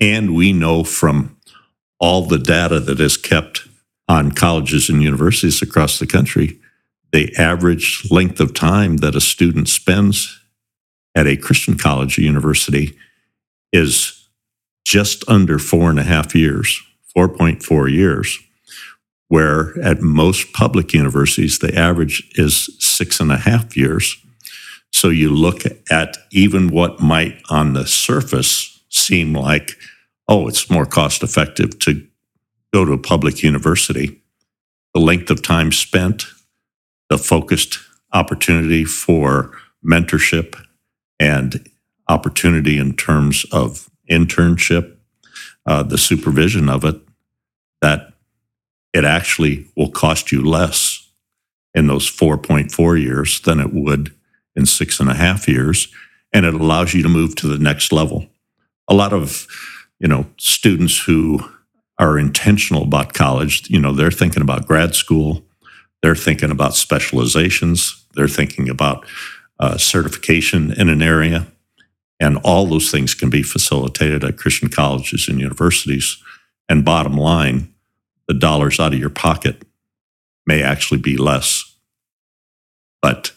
And 0.00 0.34
we 0.34 0.52
know 0.52 0.84
from 0.84 1.36
all 2.00 2.26
the 2.26 2.38
data 2.38 2.80
that 2.80 3.00
is 3.00 3.16
kept 3.16 3.62
on 4.08 4.32
colleges 4.32 4.88
and 4.88 5.02
universities 5.02 5.62
across 5.62 5.98
the 5.98 6.06
country, 6.06 6.58
the 7.12 7.34
average 7.36 8.06
length 8.10 8.40
of 8.40 8.54
time 8.54 8.98
that 8.98 9.14
a 9.14 9.20
student 9.20 9.68
spends 9.68 10.40
at 11.14 11.26
a 11.26 11.36
Christian 11.36 11.78
college 11.78 12.18
or 12.18 12.22
university 12.22 12.96
is 13.72 14.28
just 14.84 15.28
under 15.28 15.58
four 15.58 15.90
and 15.90 15.98
a 15.98 16.02
half 16.02 16.34
years, 16.34 16.82
4.4 17.16 17.90
years, 17.90 18.38
where 19.28 19.78
at 19.80 20.02
most 20.02 20.52
public 20.52 20.92
universities, 20.92 21.58
the 21.58 21.74
average 21.78 22.30
is 22.34 22.68
six 22.78 23.20
and 23.20 23.30
a 23.30 23.38
half 23.38 23.76
years. 23.76 24.16
So 24.92 25.08
you 25.08 25.34
look 25.34 25.62
at 25.90 26.16
even 26.30 26.68
what 26.68 27.00
might 27.00 27.40
on 27.50 27.72
the 27.72 27.86
surface 27.86 28.80
seem 28.88 29.34
like, 29.34 29.72
oh, 30.28 30.48
it's 30.48 30.70
more 30.70 30.86
cost 30.86 31.22
effective 31.22 31.78
to 31.80 32.06
go 32.72 32.84
to 32.84 32.92
a 32.92 32.98
public 32.98 33.42
university. 33.42 34.22
The 34.94 35.00
length 35.00 35.30
of 35.30 35.42
time 35.42 35.72
spent, 35.72 36.26
the 37.08 37.18
focused 37.18 37.78
opportunity 38.12 38.84
for 38.84 39.56
mentorship 39.84 40.60
and 41.18 41.68
opportunity 42.08 42.78
in 42.78 42.94
terms 42.94 43.46
of 43.52 43.88
internship, 44.10 44.96
uh, 45.66 45.82
the 45.82 45.98
supervision 45.98 46.68
of 46.68 46.84
it, 46.84 47.00
that 47.80 48.12
it 48.92 49.04
actually 49.04 49.66
will 49.76 49.90
cost 49.90 50.30
you 50.30 50.44
less 50.44 51.10
in 51.74 51.86
those 51.86 52.10
4.4 52.10 53.02
years 53.02 53.40
than 53.40 53.58
it 53.58 53.72
would 53.72 54.14
in 54.56 54.66
six 54.66 55.00
and 55.00 55.08
a 55.08 55.14
half 55.14 55.48
years, 55.48 55.88
and 56.32 56.46
it 56.46 56.54
allows 56.54 56.94
you 56.94 57.02
to 57.02 57.08
move 57.08 57.34
to 57.36 57.48
the 57.48 57.58
next 57.58 57.92
level. 57.92 58.26
A 58.88 58.94
lot 58.94 59.12
of, 59.12 59.46
you 59.98 60.08
know, 60.08 60.26
students 60.38 60.98
who 60.98 61.40
are 61.98 62.18
intentional 62.18 62.82
about 62.82 63.14
college, 63.14 63.68
you 63.70 63.80
know, 63.80 63.92
they're 63.92 64.10
thinking 64.10 64.42
about 64.42 64.66
grad 64.66 64.94
school, 64.94 65.42
they're 66.02 66.16
thinking 66.16 66.50
about 66.50 66.74
specializations, 66.74 68.04
they're 68.14 68.28
thinking 68.28 68.68
about 68.68 69.06
uh, 69.60 69.76
certification 69.76 70.72
in 70.72 70.88
an 70.88 71.02
area. 71.02 71.46
And 72.18 72.38
all 72.44 72.66
those 72.66 72.90
things 72.90 73.14
can 73.14 73.30
be 73.30 73.42
facilitated 73.42 74.22
at 74.22 74.36
Christian 74.36 74.68
colleges 74.68 75.28
and 75.28 75.40
universities. 75.40 76.22
And 76.68 76.84
bottom 76.84 77.16
line, 77.16 77.72
the 78.28 78.34
dollars 78.34 78.78
out 78.78 78.92
of 78.92 78.98
your 78.98 79.10
pocket 79.10 79.62
may 80.46 80.62
actually 80.62 81.00
be 81.00 81.16
less. 81.16 81.76
But 83.00 83.32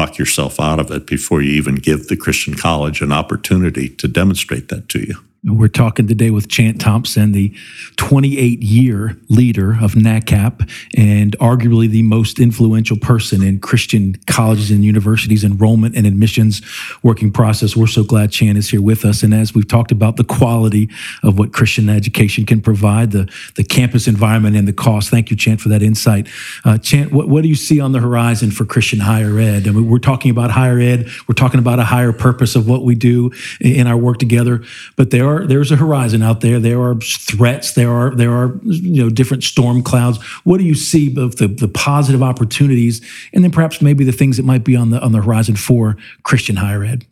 talk 0.00 0.16
yourself 0.18 0.58
out 0.58 0.78
of 0.78 0.90
it 0.90 1.06
before 1.06 1.42
you 1.42 1.52
even 1.52 1.74
give 1.74 2.08
the 2.08 2.16
Christian 2.16 2.54
college 2.54 3.02
an 3.02 3.12
opportunity 3.12 3.88
to 3.88 4.08
demonstrate 4.08 4.68
that 4.68 4.88
to 4.88 5.00
you. 5.00 5.16
We're 5.42 5.68
talking 5.68 6.06
today 6.06 6.30
with 6.30 6.48
Chant 6.48 6.82
Thompson, 6.82 7.32
the 7.32 7.56
28 7.96 8.62
year 8.62 9.16
leader 9.30 9.72
of 9.80 9.94
NACCAP 9.94 10.70
and 10.98 11.34
arguably 11.38 11.88
the 11.88 12.02
most 12.02 12.38
influential 12.38 12.98
person 12.98 13.42
in 13.42 13.58
Christian 13.58 14.16
colleges 14.26 14.70
and 14.70 14.84
universities 14.84 15.42
enrollment 15.42 15.96
and 15.96 16.06
admissions 16.06 16.60
working 17.02 17.32
process. 17.32 17.74
We're 17.74 17.86
so 17.86 18.04
glad 18.04 18.32
Chant 18.32 18.58
is 18.58 18.68
here 18.68 18.82
with 18.82 19.02
us. 19.06 19.22
And 19.22 19.32
as 19.32 19.54
we've 19.54 19.66
talked 19.66 19.90
about 19.92 20.16
the 20.16 20.24
quality 20.24 20.90
of 21.22 21.38
what 21.38 21.54
Christian 21.54 21.88
education 21.88 22.44
can 22.44 22.60
provide, 22.60 23.12
the, 23.12 23.32
the 23.54 23.64
campus 23.64 24.06
environment 24.06 24.56
and 24.56 24.68
the 24.68 24.74
cost. 24.74 25.08
Thank 25.08 25.30
you, 25.30 25.38
Chant, 25.38 25.62
for 25.62 25.70
that 25.70 25.82
insight. 25.82 26.28
Uh, 26.66 26.76
Chant, 26.76 27.12
what, 27.12 27.30
what 27.30 27.42
do 27.42 27.48
you 27.48 27.54
see 27.54 27.80
on 27.80 27.92
the 27.92 28.00
horizon 28.00 28.50
for 28.50 28.66
Christian 28.66 29.00
higher 29.00 29.38
ed? 29.38 29.66
I 29.66 29.70
mean, 29.70 29.88
we're 29.88 30.00
talking 30.00 30.30
about 30.30 30.50
higher 30.50 30.78
ed, 30.78 31.08
we're 31.26 31.34
talking 31.34 31.60
about 31.60 31.78
a 31.78 31.84
higher 31.84 32.12
purpose 32.12 32.56
of 32.56 32.68
what 32.68 32.84
we 32.84 32.94
do 32.94 33.30
in 33.58 33.86
our 33.86 33.96
work 33.96 34.18
together, 34.18 34.62
but 34.96 35.10
there 35.10 35.29
are 35.30 35.46
there's 35.46 35.70
a 35.70 35.76
horizon 35.76 36.22
out 36.22 36.40
there. 36.40 36.58
There 36.58 36.80
are 36.80 36.96
threats. 36.96 37.72
There 37.72 37.90
are 37.90 38.14
there 38.14 38.32
are 38.32 38.58
you 38.64 39.02
know 39.02 39.10
different 39.10 39.44
storm 39.44 39.82
clouds. 39.82 40.22
What 40.44 40.58
do 40.58 40.64
you 40.64 40.74
see 40.74 41.14
of 41.16 41.36
the 41.36 41.48
the 41.48 41.68
positive 41.68 42.22
opportunities, 42.22 43.00
and 43.32 43.44
then 43.44 43.50
perhaps 43.50 43.80
maybe 43.80 44.04
the 44.04 44.12
things 44.12 44.36
that 44.36 44.44
might 44.44 44.64
be 44.64 44.76
on 44.76 44.90
the 44.90 45.00
on 45.00 45.12
the 45.12 45.22
horizon 45.22 45.56
for 45.56 45.96
Christian 46.22 46.56
higher 46.56 46.84
ed? 46.84 47.06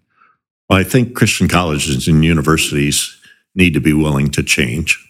Well, 0.68 0.78
I 0.78 0.84
think 0.84 1.14
Christian 1.14 1.48
colleges 1.48 2.08
and 2.08 2.24
universities 2.24 3.16
need 3.54 3.74
to 3.74 3.80
be 3.80 3.92
willing 3.92 4.30
to 4.32 4.42
change. 4.42 5.04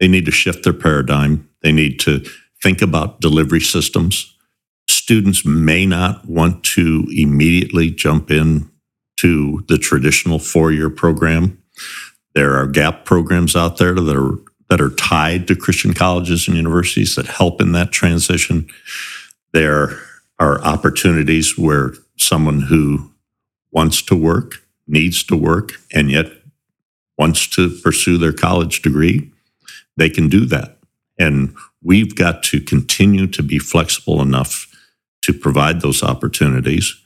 They 0.00 0.08
need 0.08 0.24
to 0.26 0.32
shift 0.32 0.64
their 0.64 0.72
paradigm. 0.72 1.48
They 1.62 1.72
need 1.72 2.00
to 2.00 2.24
think 2.62 2.82
about 2.82 3.20
delivery 3.20 3.60
systems. 3.60 4.34
Students 4.88 5.44
may 5.44 5.86
not 5.86 6.26
want 6.26 6.64
to 6.64 7.06
immediately 7.10 7.90
jump 7.90 8.30
in 8.30 8.70
to 9.18 9.64
the 9.68 9.78
traditional 9.78 10.38
four-year 10.38 10.90
program. 10.90 11.62
There 12.34 12.56
are 12.56 12.66
gap 12.66 13.04
programs 13.04 13.54
out 13.54 13.78
there 13.78 13.94
that 13.94 14.16
are 14.16 14.38
that 14.70 14.80
are 14.80 14.90
tied 14.90 15.46
to 15.46 15.54
Christian 15.54 15.92
colleges 15.92 16.48
and 16.48 16.56
universities 16.56 17.14
that 17.14 17.26
help 17.26 17.60
in 17.60 17.72
that 17.72 17.92
transition. 17.92 18.68
There 19.52 20.00
are 20.38 20.60
opportunities 20.62 21.58
where 21.58 21.92
someone 22.16 22.62
who 22.62 23.12
wants 23.70 24.02
to 24.02 24.16
work, 24.16 24.62
needs 24.86 25.22
to 25.24 25.36
work, 25.36 25.72
and 25.92 26.10
yet 26.10 26.26
wants 27.18 27.46
to 27.48 27.70
pursue 27.82 28.18
their 28.18 28.32
college 28.32 28.82
degree, 28.82 29.30
they 29.96 30.10
can 30.10 30.28
do 30.28 30.44
that. 30.46 30.78
And 31.18 31.54
we've 31.82 32.14
got 32.14 32.42
to 32.44 32.60
continue 32.60 33.26
to 33.28 33.42
be 33.42 33.58
flexible 33.58 34.20
enough 34.20 34.66
to 35.22 35.32
provide 35.32 35.80
those 35.80 36.02
opportunities. 36.02 37.00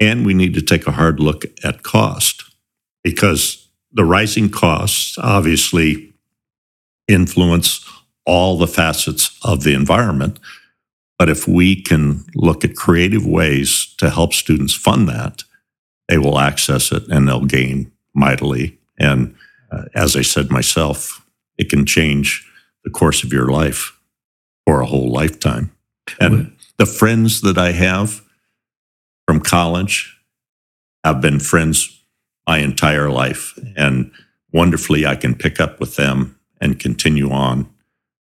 And 0.00 0.26
we 0.26 0.34
need 0.34 0.54
to 0.54 0.62
take 0.62 0.86
a 0.86 0.92
hard 0.92 1.20
look 1.20 1.44
at 1.64 1.82
cost 1.82 2.44
because 3.02 3.63
the 3.94 4.04
rising 4.04 4.50
costs 4.50 5.16
obviously 5.18 6.12
influence 7.08 7.88
all 8.26 8.58
the 8.58 8.66
facets 8.66 9.38
of 9.42 9.62
the 9.62 9.74
environment. 9.74 10.38
But 11.18 11.28
if 11.28 11.46
we 11.46 11.80
can 11.80 12.24
look 12.34 12.64
at 12.64 12.74
creative 12.74 13.24
ways 13.24 13.94
to 13.98 14.10
help 14.10 14.34
students 14.34 14.74
fund 14.74 15.08
that, 15.08 15.44
they 16.08 16.18
will 16.18 16.38
access 16.38 16.90
it 16.92 17.04
and 17.08 17.28
they'll 17.28 17.44
gain 17.44 17.92
mightily. 18.14 18.78
And 18.98 19.34
uh, 19.70 19.84
as 19.94 20.16
I 20.16 20.22
said 20.22 20.50
myself, 20.50 21.24
it 21.56 21.70
can 21.70 21.86
change 21.86 22.50
the 22.82 22.90
course 22.90 23.22
of 23.22 23.32
your 23.32 23.48
life 23.48 23.98
for 24.66 24.80
a 24.80 24.86
whole 24.86 25.10
lifetime. 25.10 25.70
And 26.20 26.56
the 26.78 26.86
friends 26.86 27.40
that 27.42 27.56
I 27.56 27.72
have 27.72 28.22
from 29.26 29.40
college 29.40 30.18
have 31.04 31.20
been 31.20 31.38
friends 31.38 32.03
my 32.46 32.58
entire 32.58 33.10
life. 33.10 33.58
And 33.76 34.10
wonderfully, 34.52 35.06
I 35.06 35.16
can 35.16 35.34
pick 35.34 35.60
up 35.60 35.80
with 35.80 35.96
them 35.96 36.38
and 36.60 36.78
continue 36.78 37.30
on. 37.30 37.68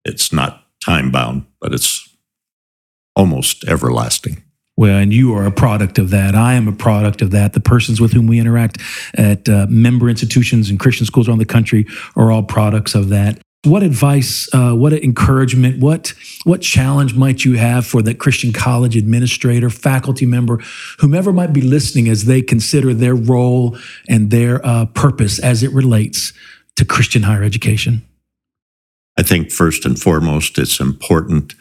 It's 0.04 0.32
not 0.32 0.64
time 0.84 1.10
bound, 1.10 1.46
but 1.60 1.72
it's 1.72 2.08
almost 3.14 3.64
everlasting. 3.68 4.42
Well, 4.76 4.96
and 4.96 5.12
you 5.12 5.34
are 5.34 5.44
a 5.44 5.50
product 5.50 5.98
of 5.98 6.08
that. 6.10 6.34
I 6.34 6.54
am 6.54 6.66
a 6.66 6.72
product 6.72 7.20
of 7.20 7.32
that. 7.32 7.52
The 7.52 7.60
persons 7.60 8.00
with 8.00 8.12
whom 8.12 8.26
we 8.26 8.38
interact 8.38 8.78
at 9.14 9.46
uh, 9.46 9.66
member 9.68 10.08
institutions 10.08 10.70
and 10.70 10.80
Christian 10.80 11.04
schools 11.04 11.28
around 11.28 11.38
the 11.38 11.44
country 11.44 11.86
are 12.16 12.32
all 12.32 12.42
products 12.42 12.94
of 12.94 13.10
that. 13.10 13.38
What 13.64 13.82
advice, 13.82 14.48
uh, 14.54 14.72
what 14.72 14.94
encouragement, 14.94 15.80
what 15.80 16.14
what 16.44 16.62
challenge 16.62 17.14
might 17.14 17.44
you 17.44 17.58
have 17.58 17.86
for 17.86 18.00
that 18.02 18.18
Christian 18.18 18.54
college 18.54 18.96
administrator, 18.96 19.68
faculty 19.68 20.24
member, 20.24 20.62
whomever 20.98 21.30
might 21.30 21.52
be 21.52 21.60
listening 21.60 22.08
as 22.08 22.24
they 22.24 22.40
consider 22.40 22.94
their 22.94 23.14
role 23.14 23.76
and 24.08 24.30
their 24.30 24.64
uh, 24.64 24.86
purpose 24.86 25.38
as 25.38 25.62
it 25.62 25.72
relates 25.72 26.32
to 26.76 26.86
Christian 26.86 27.22
higher 27.22 27.42
education? 27.42 28.02
I 29.18 29.22
think 29.22 29.50
first 29.50 29.84
and 29.84 29.98
foremost, 29.98 30.58
it's 30.58 30.80
important 30.80 31.54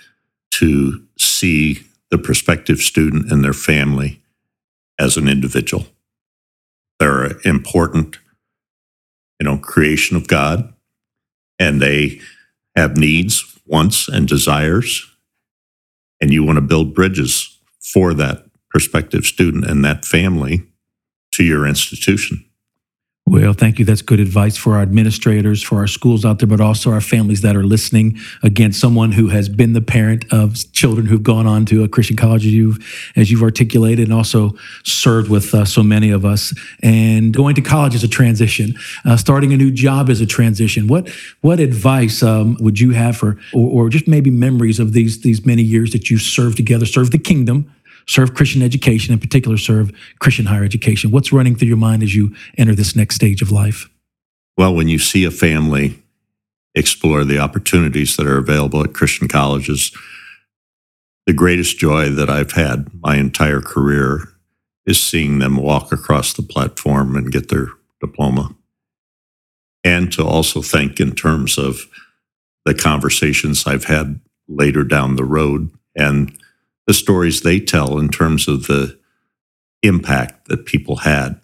to 0.51 1.03
see 1.17 1.79
the 2.11 2.17
prospective 2.17 2.79
student 2.79 3.29
and 3.29 3.43
their 3.43 3.51
family 3.51 4.21
as 4.97 5.17
an 5.17 5.27
individual. 5.27 5.85
They're 6.99 7.37
important, 7.43 8.19
you 9.39 9.43
know, 9.43 9.57
creation 9.57 10.15
of 10.15 10.29
God 10.29 10.73
and 11.59 11.81
they 11.81 12.19
have 12.75 12.97
needs, 12.97 13.59
wants, 13.65 14.07
and 14.07 14.27
desires, 14.27 15.05
and 16.21 16.31
you 16.31 16.43
want 16.43 16.57
to 16.57 16.61
build 16.61 16.95
bridges 16.95 17.59
for 17.81 18.13
that 18.13 18.45
prospective 18.69 19.25
student 19.25 19.65
and 19.65 19.83
that 19.83 20.05
family 20.05 20.63
to 21.33 21.43
your 21.43 21.67
institution. 21.67 22.48
Well, 23.29 23.53
thank 23.53 23.77
you. 23.77 23.85
That's 23.85 24.01
good 24.01 24.19
advice 24.19 24.57
for 24.57 24.77
our 24.77 24.81
administrators, 24.81 25.61
for 25.61 25.77
our 25.77 25.85
schools 25.85 26.25
out 26.25 26.39
there, 26.39 26.47
but 26.47 26.59
also 26.59 26.91
our 26.91 26.99
families 26.99 27.41
that 27.41 27.55
are 27.55 27.63
listening. 27.63 28.17
Again, 28.41 28.73
someone 28.73 29.11
who 29.11 29.27
has 29.27 29.47
been 29.47 29.73
the 29.73 29.81
parent 29.81 30.25
of 30.33 30.55
children 30.73 31.05
who've 31.05 31.21
gone 31.21 31.45
on 31.45 31.67
to 31.67 31.83
a 31.83 31.87
Christian 31.87 32.15
college, 32.15 32.43
as 32.47 32.51
you've, 32.53 33.11
as 33.15 33.29
you've 33.29 33.43
articulated, 33.43 34.05
and 34.05 34.13
also 34.15 34.55
served 34.83 35.29
with 35.29 35.53
uh, 35.53 35.63
so 35.63 35.83
many 35.83 36.09
of 36.09 36.25
us. 36.25 36.55
And 36.81 37.31
going 37.31 37.53
to 37.53 37.61
college 37.61 37.93
is 37.93 38.03
a 38.03 38.07
transition. 38.07 38.73
Uh, 39.05 39.15
starting 39.15 39.53
a 39.53 39.57
new 39.57 39.69
job 39.69 40.09
is 40.09 40.21
a 40.21 40.25
transition. 40.25 40.87
What 40.87 41.09
what 41.41 41.59
advice 41.59 42.23
um, 42.23 42.57
would 42.59 42.79
you 42.79 42.93
have 42.93 43.15
for, 43.15 43.37
or, 43.53 43.85
or 43.85 43.89
just 43.89 44.07
maybe 44.07 44.31
memories 44.31 44.79
of 44.79 44.93
these 44.93 45.21
these 45.21 45.45
many 45.45 45.61
years 45.61 45.91
that 45.91 46.09
you've 46.09 46.23
served 46.23 46.57
together, 46.57 46.87
served 46.87 47.11
the 47.11 47.19
kingdom? 47.19 47.71
Serve 48.09 48.33
Christian 48.33 48.63
education, 48.63 49.13
in 49.13 49.19
particular, 49.19 49.55
serve 49.55 49.91
Christian 50.19 50.47
higher 50.47 50.63
education? 50.63 51.11
What's 51.11 51.31
running 51.31 51.55
through 51.55 51.67
your 51.67 51.77
mind 51.77 52.03
as 52.03 52.15
you 52.15 52.35
enter 52.57 52.75
this 52.75 52.95
next 52.95 53.15
stage 53.15 53.41
of 53.41 53.51
life? 53.51 53.87
Well, 54.57 54.73
when 54.73 54.89
you 54.89 54.99
see 54.99 55.23
a 55.23 55.31
family 55.31 56.01
explore 56.75 57.23
the 57.23 57.39
opportunities 57.39 58.17
that 58.17 58.27
are 58.27 58.37
available 58.37 58.83
at 58.83 58.93
Christian 58.93 59.27
colleges, 59.27 59.95
the 61.27 61.33
greatest 61.33 61.77
joy 61.77 62.09
that 62.09 62.29
I've 62.29 62.53
had 62.53 62.87
my 62.99 63.15
entire 63.17 63.61
career 63.61 64.29
is 64.85 65.01
seeing 65.01 65.37
them 65.37 65.57
walk 65.57 65.91
across 65.91 66.33
the 66.33 66.41
platform 66.41 67.15
and 67.15 67.31
get 67.31 67.49
their 67.49 67.67
diploma. 68.01 68.55
And 69.83 70.11
to 70.13 70.25
also 70.25 70.61
think 70.61 70.99
in 70.99 71.13
terms 71.13 71.57
of 71.57 71.81
the 72.65 72.73
conversations 72.73 73.67
I've 73.67 73.85
had 73.85 74.19
later 74.47 74.83
down 74.83 75.15
the 75.15 75.23
road 75.23 75.69
and 75.95 76.35
the 76.89 76.93
stories 76.95 77.41
they 77.41 77.59
tell 77.59 77.99
in 77.99 78.09
terms 78.09 78.47
of 78.47 78.65
the 78.65 78.97
impact 79.83 80.47
that 80.47 80.65
people 80.65 80.95
had 80.95 81.39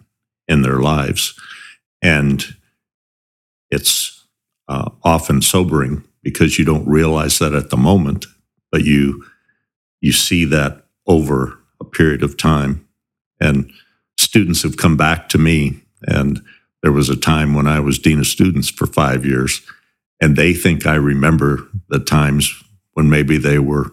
in 0.48 0.62
their 0.62 0.80
lives. 0.80 1.38
And 2.02 2.44
it's 3.70 4.26
uh, 4.66 4.90
often 5.04 5.40
sobering 5.40 6.02
because 6.24 6.58
you 6.58 6.64
don't 6.64 6.88
realize 6.88 7.38
that 7.38 7.54
at 7.54 7.70
the 7.70 7.76
moment, 7.76 8.26
but 8.72 8.82
you 8.82 9.24
you 10.00 10.10
see 10.10 10.44
that 10.46 10.84
over 11.06 11.60
a 11.80 11.84
period 11.84 12.24
of 12.24 12.36
time. 12.36 12.84
And 13.40 13.70
students 14.18 14.64
have 14.64 14.76
come 14.76 14.96
back 14.96 15.28
to 15.28 15.38
me, 15.38 15.80
and 16.08 16.42
there 16.82 16.90
was 16.90 17.08
a 17.08 17.14
time 17.14 17.54
when 17.54 17.68
I 17.68 17.78
was 17.78 18.00
dean 18.00 18.18
of 18.18 18.26
students 18.26 18.68
for 18.68 18.86
five 18.88 19.24
years, 19.24 19.60
and 20.20 20.34
they 20.34 20.54
think 20.54 20.86
I 20.86 20.96
remember 20.96 21.68
the 21.88 22.00
times 22.00 22.52
when 22.94 23.08
maybe 23.08 23.38
they 23.38 23.60
were 23.60 23.92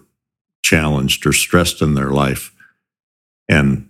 challenged 0.64 1.26
or 1.26 1.34
stressed 1.34 1.82
in 1.82 1.94
their 1.94 2.10
life. 2.10 2.52
And 3.48 3.90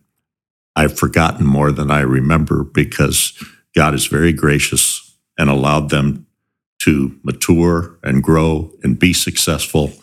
I've 0.76 0.98
forgotten 0.98 1.46
more 1.46 1.72
than 1.72 1.92
I 1.92 2.02
remember 2.02 2.64
because 2.64 3.34
God 3.76 3.94
is 3.94 4.08
very 4.08 4.34
gracious 4.34 5.16
and 5.38 5.50
allowed 5.50 5.90
them 5.90 6.26
to 6.80 7.18
mature 7.24 7.98
and 8.04 8.24
grow 8.24 8.72
and 8.84 9.00
be 9.00 9.14
successful 9.14 9.94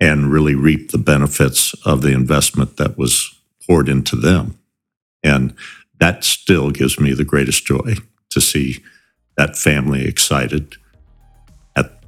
and 0.00 0.32
really 0.32 0.54
reap 0.54 0.90
the 0.90 0.98
benefits 0.98 1.74
of 1.86 2.02
the 2.02 2.12
investment 2.12 2.76
that 2.76 2.98
was 2.98 3.34
poured 3.66 3.88
into 3.88 4.16
them. 4.16 4.58
And 5.22 5.54
that 5.98 6.24
still 6.24 6.70
gives 6.70 6.98
me 6.98 7.12
the 7.12 7.24
greatest 7.24 7.64
joy 7.64 7.94
to 8.30 8.40
see 8.40 8.82
that 9.36 9.56
family 9.56 10.04
excited 10.06 10.76
at 11.76 12.02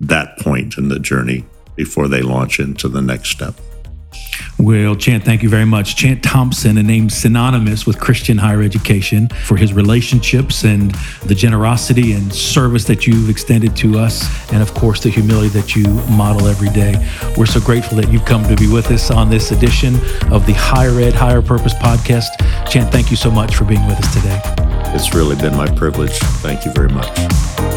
that 0.00 0.38
point 0.38 0.76
in 0.76 0.88
the 0.88 0.98
journey 0.98 1.44
before 1.76 2.08
they 2.08 2.22
launch 2.22 2.58
into 2.58 2.88
the 2.88 3.02
next 3.02 3.30
step. 3.30 3.54
Well, 4.58 4.96
Chant, 4.96 5.22
thank 5.24 5.42
you 5.42 5.48
very 5.50 5.66
much. 5.66 5.96
Chant 5.96 6.22
Thompson, 6.22 6.78
a 6.78 6.82
name 6.82 7.10
synonymous 7.10 7.86
with 7.86 8.00
Christian 8.00 8.38
higher 8.38 8.62
education, 8.62 9.28
for 9.28 9.56
his 9.56 9.74
relationships 9.74 10.64
and 10.64 10.92
the 11.26 11.34
generosity 11.34 12.12
and 12.12 12.32
service 12.32 12.84
that 12.84 13.06
you've 13.06 13.28
extended 13.28 13.76
to 13.76 13.98
us, 13.98 14.26
and 14.52 14.62
of 14.62 14.72
course, 14.72 15.02
the 15.02 15.10
humility 15.10 15.48
that 15.48 15.76
you 15.76 15.84
model 16.16 16.48
every 16.48 16.70
day. 16.70 16.94
We're 17.36 17.46
so 17.46 17.60
grateful 17.60 17.98
that 17.98 18.10
you've 18.10 18.24
come 18.24 18.44
to 18.44 18.56
be 18.56 18.66
with 18.72 18.90
us 18.90 19.10
on 19.10 19.28
this 19.28 19.52
edition 19.52 19.96
of 20.32 20.46
the 20.46 20.54
Higher 20.56 21.00
Ed, 21.00 21.12
Higher 21.12 21.42
Purpose 21.42 21.74
podcast. 21.74 22.28
Chant, 22.70 22.90
thank 22.90 23.10
you 23.10 23.16
so 23.16 23.30
much 23.30 23.56
for 23.56 23.64
being 23.64 23.86
with 23.86 23.98
us 23.98 24.14
today. 24.14 24.40
It's 24.94 25.14
really 25.14 25.36
been 25.36 25.54
my 25.54 25.66
privilege. 25.66 26.18
Thank 26.40 26.64
you 26.64 26.72
very 26.72 26.88
much. 26.88 27.75